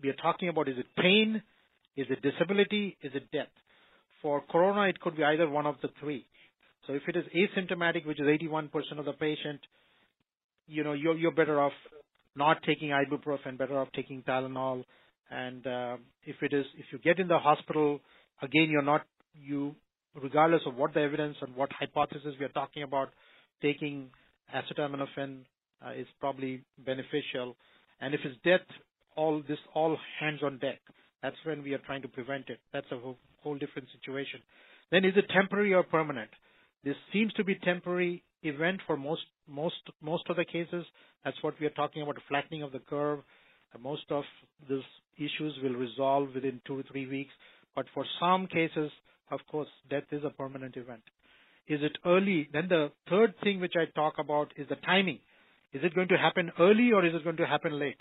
we 0.00 0.08
are 0.08 0.14
talking 0.14 0.48
about, 0.48 0.68
is 0.68 0.78
it 0.78 0.86
pain? 0.96 1.42
Is 1.96 2.06
it 2.08 2.22
disability? 2.22 2.96
Is 3.02 3.12
it 3.14 3.30
death? 3.32 3.52
For 4.22 4.40
corona, 4.50 4.88
it 4.88 5.00
could 5.00 5.16
be 5.16 5.24
either 5.24 5.48
one 5.50 5.66
of 5.66 5.76
the 5.82 5.88
three. 6.00 6.24
So 6.86 6.94
if 6.94 7.02
it 7.08 7.16
is 7.16 7.24
asymptomatic, 7.34 8.06
which 8.06 8.20
is 8.20 8.26
81% 8.26 8.70
of 8.98 9.04
the 9.04 9.12
patient, 9.12 9.60
you 10.66 10.84
know, 10.84 10.92
you're, 10.92 11.16
you're 11.16 11.32
better 11.32 11.60
off 11.60 11.72
not 12.36 12.62
taking 12.64 12.90
ibuprofen, 12.90 13.58
better 13.58 13.78
off 13.78 13.88
taking 13.94 14.22
Tylenol. 14.22 14.84
And 15.30 15.66
uh, 15.66 15.96
if 16.24 16.36
it 16.42 16.52
is, 16.52 16.66
if 16.78 16.86
you 16.92 16.98
get 16.98 17.18
in 17.18 17.28
the 17.28 17.38
hospital, 17.38 18.00
again, 18.40 18.68
you're 18.70 18.82
not, 18.82 19.02
you 19.34 19.74
regardless 20.20 20.62
of 20.66 20.76
what 20.76 20.94
the 20.94 21.00
evidence 21.00 21.36
and 21.40 21.54
what 21.56 21.70
hypothesis 21.72 22.34
we 22.38 22.44
are 22.44 22.50
talking 22.50 22.82
about, 22.82 23.10
taking 23.60 24.10
acetaminophen 24.54 25.40
uh, 25.84 25.92
is 25.92 26.06
probably 26.20 26.62
beneficial. 26.84 27.56
And 28.00 28.14
if 28.14 28.20
it's 28.24 28.36
death, 28.44 28.66
all 29.16 29.42
this 29.46 29.58
all 29.74 29.96
hands 30.20 30.40
on 30.42 30.58
deck. 30.58 30.80
That's 31.22 31.36
when 31.44 31.62
we 31.62 31.74
are 31.74 31.78
trying 31.78 32.02
to 32.02 32.08
prevent 32.08 32.48
it. 32.48 32.58
That's 32.72 32.90
a 32.90 32.98
whole, 32.98 33.58
different 33.58 33.88
situation. 33.98 34.40
Then 34.90 35.04
is 35.04 35.14
it 35.16 35.24
temporary 35.32 35.74
or 35.74 35.82
permanent? 35.82 36.30
This 36.84 36.96
seems 37.12 37.32
to 37.34 37.44
be 37.44 37.54
temporary 37.54 38.22
event 38.42 38.80
for 38.86 38.96
most 38.96 39.22
most 39.48 39.76
most 40.00 40.24
of 40.28 40.36
the 40.36 40.44
cases. 40.44 40.84
That's 41.24 41.36
what 41.42 41.54
we 41.60 41.66
are 41.66 41.70
talking 41.70 42.02
about, 42.02 42.16
flattening 42.28 42.62
of 42.62 42.72
the 42.72 42.80
curve. 42.80 43.20
most 43.80 44.10
of 44.10 44.24
these 44.68 44.82
issues 45.16 45.54
will 45.62 45.74
resolve 45.74 46.28
within 46.34 46.60
two 46.66 46.82
to 46.82 46.88
three 46.90 47.06
weeks. 47.06 47.32
But 47.74 47.86
for 47.94 48.04
some 48.20 48.46
cases, 48.46 48.90
of 49.30 49.40
course, 49.50 49.68
death 49.90 50.04
is 50.10 50.22
a 50.24 50.30
permanent 50.30 50.76
event. 50.76 51.02
Is 51.68 51.80
it 51.82 51.96
early? 52.04 52.48
Then 52.52 52.68
the 52.68 52.90
third 53.08 53.34
thing 53.42 53.60
which 53.60 53.74
I 53.76 53.90
talk 53.94 54.14
about 54.18 54.52
is 54.56 54.68
the 54.68 54.76
timing. 54.76 55.20
Is 55.72 55.82
it 55.84 55.94
going 55.94 56.08
to 56.08 56.18
happen 56.18 56.50
early 56.58 56.92
or 56.92 57.04
is 57.04 57.14
it 57.14 57.24
going 57.24 57.36
to 57.36 57.46
happen 57.46 57.78
late? 57.78 57.96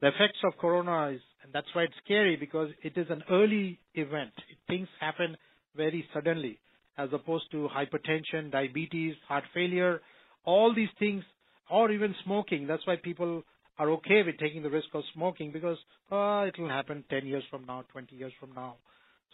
The 0.00 0.08
effects 0.08 0.38
of 0.44 0.58
corona 0.58 1.14
is, 1.14 1.20
and 1.42 1.52
that's 1.52 1.66
why 1.72 1.84
it's 1.84 1.94
scary 2.04 2.36
because 2.36 2.68
it 2.82 2.96
is 2.96 3.06
an 3.08 3.22
early 3.30 3.80
event. 3.94 4.32
Things 4.68 4.88
happen 5.00 5.36
very 5.74 6.06
suddenly 6.12 6.58
as 6.98 7.08
opposed 7.12 7.50
to 7.50 7.68
hypertension, 7.74 8.50
diabetes, 8.50 9.14
heart 9.26 9.44
failure, 9.52 10.00
all 10.44 10.74
these 10.74 10.88
things, 10.98 11.24
or 11.70 11.90
even 11.90 12.14
smoking. 12.24 12.66
That's 12.66 12.86
why 12.86 12.96
people 12.96 13.42
are 13.78 13.90
okay 13.90 14.22
with 14.24 14.38
taking 14.38 14.62
the 14.62 14.70
risk 14.70 14.88
of 14.94 15.02
smoking 15.14 15.52
because 15.52 15.76
uh, 16.12 16.46
it 16.46 16.58
will 16.58 16.68
happen 16.68 17.04
10 17.10 17.26
years 17.26 17.42
from 17.50 17.66
now, 17.66 17.84
20 17.92 18.14
years 18.14 18.32
from 18.38 18.54
now. 18.54 18.76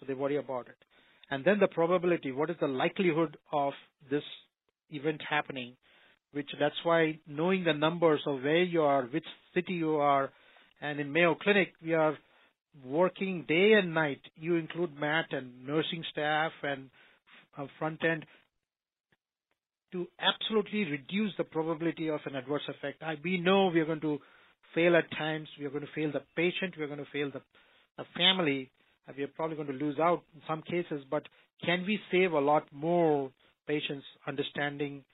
So 0.01 0.07
they 0.07 0.15
worry 0.15 0.37
about 0.37 0.69
it 0.69 0.77
and 1.33 1.47
then 1.47 1.59
the 1.59 1.67
probability, 1.67 2.31
what 2.31 2.51
is 2.51 2.57
the 2.61 2.67
likelihood 2.67 3.39
of 3.55 3.73
this 4.11 4.23
event 4.91 5.23
happening, 5.27 5.77
which 6.33 6.51
that's 6.61 6.75
why 6.83 7.19
knowing 7.27 7.65
the 7.65 7.73
numbers 7.73 8.21
of 8.27 8.43
where 8.43 8.63
you 8.63 8.83
are, 8.83 9.05
which 9.05 9.25
city 9.55 9.73
you 9.73 9.97
are, 9.97 10.31
and 10.83 11.01
in 11.01 11.11
Mayo 11.11 11.35
Clinic, 11.35 11.73
we 11.83 11.95
are 11.95 12.19
working 12.85 13.47
day 13.49 13.73
and 13.79 13.95
night. 13.95 14.21
You 14.37 14.57
include 14.57 14.95
Matt 14.95 15.33
and 15.33 15.67
nursing 15.67 16.05
staff 16.13 16.53
and 16.63 16.91
uh, 17.57 17.65
front 17.79 18.05
end 18.05 18.27
to 19.93 20.07
absolutely 20.21 20.85
reduce 20.85 21.33
the 21.39 21.45
probability 21.45 22.09
of 22.09 22.21
an 22.27 22.37
adverse 22.37 22.69
effect. 22.69 23.03
We 23.25 23.41
know 23.41 23.71
we 23.73 23.81
are 23.81 23.87
going 23.87 24.03
to 24.03 24.19
fail 24.75 24.97
at 24.97 25.11
times. 25.17 25.49
We 25.59 25.65
are 25.65 25.71
going 25.71 25.87
to 25.87 25.93
fail 25.95 26.13
the 26.13 26.21
patient. 26.37 26.75
We 26.77 26.85
are 26.85 26.89
going 26.89 26.99
to 26.99 27.11
fail 27.11 27.31
the, 27.33 27.41
the 27.97 28.05
family 28.19 28.71
we 29.17 29.25
are 29.25 29.29
probably 29.29 29.57
going 29.57 29.69
to 29.69 29.75
lose 29.75 29.99
out 29.99 30.23
in 30.35 30.43
some 30.49 30.63
cases, 30.63 31.05
but 31.11 31.25
can 31.65 31.85
we 31.87 31.99
save 32.11 32.33
a 32.33 32.39
lot 32.39 32.65
more 32.73 33.31
patients 33.67 34.05
understanding 34.27 35.05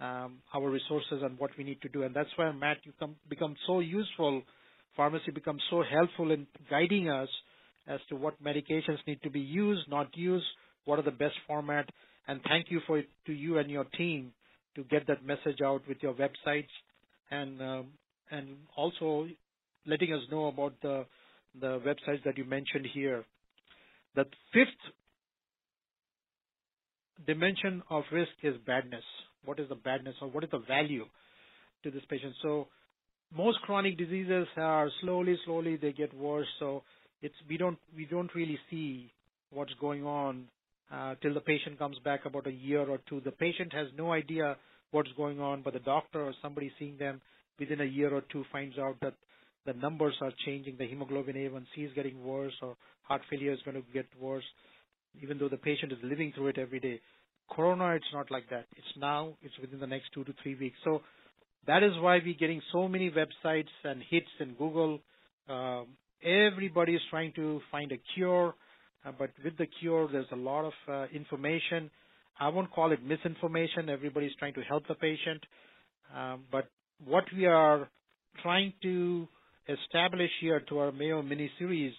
um, 0.00 0.38
our 0.54 0.68
resources 0.68 1.22
and 1.22 1.38
what 1.38 1.50
we 1.58 1.64
need 1.64 1.80
to 1.82 1.88
do? 1.88 2.02
And 2.02 2.14
that's 2.14 2.28
why, 2.36 2.50
Matt, 2.52 2.78
you 2.84 2.92
come, 2.98 3.16
become 3.28 3.56
so 3.66 3.80
useful. 3.80 4.42
Pharmacy 4.96 5.30
becomes 5.32 5.62
so 5.70 5.82
helpful 5.88 6.30
in 6.30 6.46
guiding 6.70 7.08
us 7.08 7.28
as 7.86 8.00
to 8.08 8.16
what 8.16 8.42
medications 8.42 8.98
need 9.06 9.22
to 9.22 9.30
be 9.30 9.40
used, 9.40 9.88
not 9.88 10.08
used, 10.16 10.46
what 10.84 10.98
are 10.98 11.02
the 11.02 11.10
best 11.10 11.34
format. 11.46 11.88
And 12.26 12.40
thank 12.46 12.70
you 12.70 12.80
for 12.86 13.02
to 13.26 13.32
you 13.32 13.58
and 13.58 13.70
your 13.70 13.84
team 13.84 14.32
to 14.76 14.84
get 14.84 15.06
that 15.06 15.24
message 15.24 15.60
out 15.64 15.82
with 15.88 15.98
your 16.02 16.14
websites 16.14 16.68
and 17.30 17.60
um, 17.60 17.86
and 18.30 18.56
also 18.76 19.26
letting 19.86 20.12
us 20.12 20.20
know 20.30 20.46
about 20.46 20.74
the 20.82 21.06
the 21.60 21.80
websites 21.80 22.22
that 22.24 22.38
you 22.38 22.44
mentioned 22.44 22.86
here. 22.92 23.24
The 24.14 24.24
fifth 24.52 24.68
dimension 27.26 27.82
of 27.90 28.04
risk 28.12 28.30
is 28.42 28.54
badness. 28.66 29.04
What 29.44 29.60
is 29.60 29.68
the 29.68 29.74
badness 29.74 30.14
or 30.20 30.28
what 30.28 30.44
is 30.44 30.50
the 30.50 30.58
value 30.58 31.04
to 31.82 31.90
this 31.90 32.02
patient? 32.08 32.34
So 32.42 32.68
most 33.36 33.60
chronic 33.62 33.98
diseases 33.98 34.46
are 34.56 34.90
slowly, 35.00 35.38
slowly 35.44 35.76
they 35.76 35.92
get 35.92 36.14
worse. 36.14 36.46
So 36.58 36.82
it's 37.22 37.34
we 37.48 37.56
don't 37.56 37.78
we 37.96 38.04
don't 38.04 38.34
really 38.34 38.58
see 38.70 39.12
what's 39.50 39.72
going 39.80 40.04
on 40.04 40.44
uh, 40.92 41.14
till 41.20 41.34
the 41.34 41.40
patient 41.40 41.78
comes 41.78 41.98
back 42.04 42.24
about 42.24 42.46
a 42.46 42.52
year 42.52 42.88
or 42.88 42.98
two. 43.08 43.20
The 43.24 43.32
patient 43.32 43.72
has 43.72 43.88
no 43.96 44.12
idea 44.12 44.56
what's 44.90 45.10
going 45.16 45.40
on, 45.40 45.62
but 45.62 45.74
the 45.74 45.80
doctor 45.80 46.22
or 46.22 46.32
somebody 46.42 46.72
seeing 46.78 46.96
them 46.98 47.20
within 47.58 47.80
a 47.80 47.84
year 47.84 48.14
or 48.14 48.22
two 48.32 48.44
finds 48.50 48.78
out 48.78 48.96
that 49.02 49.14
the 49.68 49.74
numbers 49.74 50.14
are 50.22 50.32
changing, 50.46 50.76
the 50.78 50.86
hemoglobin 50.86 51.36
A1C 51.36 51.86
is 51.86 51.92
getting 51.94 52.24
worse, 52.24 52.54
or 52.62 52.74
heart 53.02 53.20
failure 53.28 53.52
is 53.52 53.58
going 53.66 53.76
to 53.76 53.82
get 53.92 54.06
worse, 54.18 54.44
even 55.22 55.38
though 55.38 55.50
the 55.50 55.58
patient 55.58 55.92
is 55.92 55.98
living 56.02 56.32
through 56.34 56.48
it 56.48 56.58
every 56.58 56.80
day. 56.80 57.00
Corona, 57.50 57.94
it's 57.94 58.12
not 58.14 58.30
like 58.30 58.48
that. 58.48 58.64
It's 58.76 58.94
now, 58.96 59.34
it's 59.42 59.54
within 59.60 59.78
the 59.78 59.86
next 59.86 60.06
two 60.14 60.24
to 60.24 60.32
three 60.42 60.54
weeks. 60.54 60.76
So 60.84 61.02
that 61.66 61.82
is 61.82 61.92
why 62.00 62.18
we're 62.24 62.34
getting 62.34 62.62
so 62.72 62.88
many 62.88 63.10
websites 63.10 63.74
and 63.84 64.02
hits 64.08 64.32
in 64.40 64.54
Google. 64.54 65.00
Um, 65.50 65.88
everybody 66.24 66.94
is 66.94 67.02
trying 67.10 67.32
to 67.36 67.60
find 67.70 67.92
a 67.92 67.98
cure, 68.14 68.54
uh, 69.04 69.12
but 69.18 69.30
with 69.44 69.58
the 69.58 69.66
cure, 69.80 70.08
there's 70.10 70.32
a 70.32 70.36
lot 70.36 70.64
of 70.64 70.72
uh, 70.88 71.06
information. 71.14 71.90
I 72.40 72.48
won't 72.48 72.70
call 72.70 72.92
it 72.92 73.04
misinformation. 73.04 73.90
Everybody's 73.90 74.34
trying 74.38 74.54
to 74.54 74.62
help 74.62 74.88
the 74.88 74.94
patient. 74.94 75.42
Um, 76.16 76.44
but 76.50 76.68
what 77.04 77.24
we 77.36 77.44
are 77.44 77.88
trying 78.42 78.72
to 78.82 79.28
establish 79.68 80.30
here 80.40 80.60
to 80.68 80.78
our 80.78 80.92
Mayo 80.92 81.22
mini 81.22 81.50
series 81.58 81.92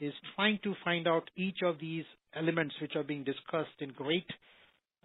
is 0.00 0.12
trying 0.36 0.58
to 0.62 0.74
find 0.84 1.06
out 1.06 1.28
each 1.36 1.58
of 1.64 1.78
these 1.80 2.04
elements 2.34 2.74
which 2.80 2.96
are 2.96 3.02
being 3.02 3.24
discussed 3.24 3.80
in 3.80 3.90
great 3.90 4.26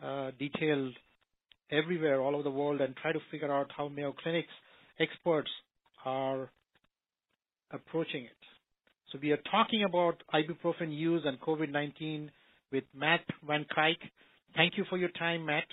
uh, 0.03 0.31
detail 0.39 0.91
everywhere 1.71 2.21
all 2.21 2.35
over 2.35 2.43
the 2.43 2.51
world 2.51 2.81
and 2.81 2.95
try 2.95 3.11
to 3.11 3.19
figure 3.31 3.51
out 3.51 3.71
how 3.75 3.87
Mayo 3.89 4.13
Clinic's 4.23 4.47
experts 4.99 5.49
are 6.05 6.49
approaching 7.71 8.25
it. 8.25 8.31
So 9.11 9.19
we 9.21 9.31
are 9.31 9.39
talking 9.51 9.83
about 9.83 10.21
ibuprofen 10.33 10.95
use 10.95 11.23
and 11.25 11.39
COVID-19 11.39 12.29
with 12.71 12.83
Matt 12.95 13.21
Van 13.47 13.65
Kuyk. 13.75 13.97
Thank 14.55 14.77
you 14.77 14.85
for 14.89 14.97
your 14.97 15.09
time, 15.09 15.45
Matt. 15.45 15.65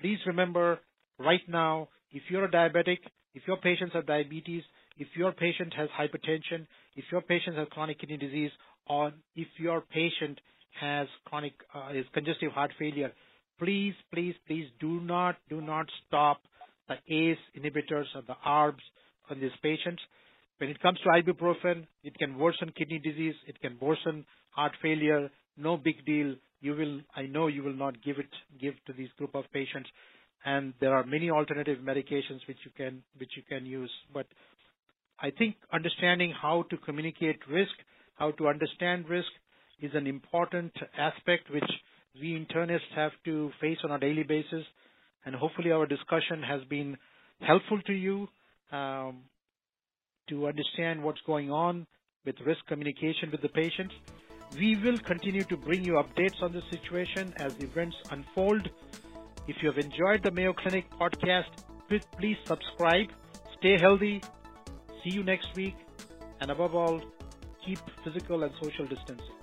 Please 0.00 0.18
remember 0.26 0.78
right 1.18 1.40
now, 1.48 1.88
if 2.12 2.22
you're 2.30 2.44
a 2.44 2.50
diabetic, 2.50 2.98
if 3.34 3.42
your 3.46 3.56
patients 3.58 3.92
have 3.94 4.06
diabetes, 4.06 4.62
if 5.02 5.08
your 5.16 5.32
patient 5.32 5.72
has 5.74 5.88
hypertension, 6.00 6.66
if 6.96 7.04
your 7.10 7.22
patient 7.22 7.56
has 7.56 7.66
chronic 7.70 7.98
kidney 8.00 8.16
disease, 8.16 8.52
or 8.86 9.12
if 9.34 9.48
your 9.58 9.80
patient 9.80 10.38
has 10.80 11.06
chronic 11.24 11.54
uh, 11.74 11.90
is 11.92 12.06
congestive 12.14 12.52
heart 12.52 12.72
failure, 12.78 13.12
please, 13.58 13.94
please, 14.12 14.34
please 14.46 14.68
do 14.80 15.00
not 15.00 15.36
do 15.48 15.60
not 15.60 15.86
stop 16.06 16.38
the 16.88 16.96
ACE 17.20 17.44
inhibitors 17.58 18.06
or 18.14 18.22
the 18.26 18.36
ARBs 18.46 18.86
on 19.30 19.40
these 19.40 19.56
patients. 19.62 20.02
When 20.58 20.70
it 20.70 20.80
comes 20.80 20.98
to 21.00 21.08
ibuprofen, 21.20 21.86
it 22.04 22.16
can 22.18 22.38
worsen 22.38 22.72
kidney 22.76 23.00
disease, 23.02 23.34
it 23.46 23.60
can 23.60 23.76
worsen 23.80 24.24
heart 24.50 24.72
failure. 24.80 25.30
No 25.56 25.76
big 25.76 26.04
deal. 26.06 26.34
You 26.60 26.76
will, 26.76 27.00
I 27.16 27.22
know 27.22 27.48
you 27.48 27.64
will 27.64 27.78
not 27.84 28.02
give 28.04 28.18
it, 28.18 28.32
give 28.60 28.74
to 28.86 28.92
these 28.92 29.08
group 29.18 29.34
of 29.34 29.44
patients. 29.52 29.90
And 30.44 30.74
there 30.80 30.94
are 30.94 31.04
many 31.04 31.30
alternative 31.30 31.78
medications 31.78 32.46
which 32.46 32.58
you 32.64 32.72
can, 32.76 33.02
which 33.18 33.30
you 33.36 33.42
can 33.48 33.66
use. 33.66 33.90
But 34.12 34.26
I 35.22 35.30
think 35.30 35.56
understanding 35.72 36.32
how 36.40 36.64
to 36.70 36.76
communicate 36.76 37.38
risk, 37.48 37.72
how 38.16 38.32
to 38.32 38.48
understand 38.48 39.08
risk 39.08 39.28
is 39.80 39.92
an 39.94 40.06
important 40.06 40.72
aspect 40.98 41.50
which 41.50 41.70
we 42.20 42.34
internists 42.34 42.94
have 42.94 43.12
to 43.24 43.50
face 43.60 43.78
on 43.84 43.92
a 43.92 43.98
daily 43.98 44.24
basis. 44.24 44.64
And 45.24 45.34
hopefully 45.34 45.70
our 45.70 45.86
discussion 45.86 46.42
has 46.42 46.62
been 46.68 46.98
helpful 47.40 47.80
to 47.86 47.92
you. 47.92 48.28
Um, 48.72 49.22
to 50.28 50.46
understand 50.46 51.02
what's 51.02 51.20
going 51.26 51.50
on 51.50 51.86
with 52.24 52.34
risk 52.46 52.64
communication 52.66 53.30
with 53.30 53.42
the 53.42 53.48
patients. 53.48 53.94
We 54.56 54.76
will 54.76 54.98
continue 54.98 55.44
to 55.44 55.56
bring 55.56 55.84
you 55.84 55.94
updates 55.94 56.42
on 56.42 56.52
the 56.52 56.62
situation 56.70 57.32
as 57.38 57.52
events 57.58 57.96
unfold. 58.10 58.68
If 59.48 59.56
you 59.62 59.70
have 59.72 59.78
enjoyed 59.78 60.22
the 60.22 60.30
Mayo 60.30 60.52
Clinic 60.52 60.86
podcast, 61.00 61.50
please 62.18 62.36
subscribe, 62.46 63.08
stay 63.58 63.76
healthy, 63.80 64.22
see 65.02 65.10
you 65.10 65.22
next 65.22 65.54
week, 65.56 65.76
and 66.40 66.50
above 66.50 66.74
all, 66.74 67.00
keep 67.64 67.78
physical 68.04 68.42
and 68.42 68.52
social 68.60 68.86
distancing. 68.86 69.41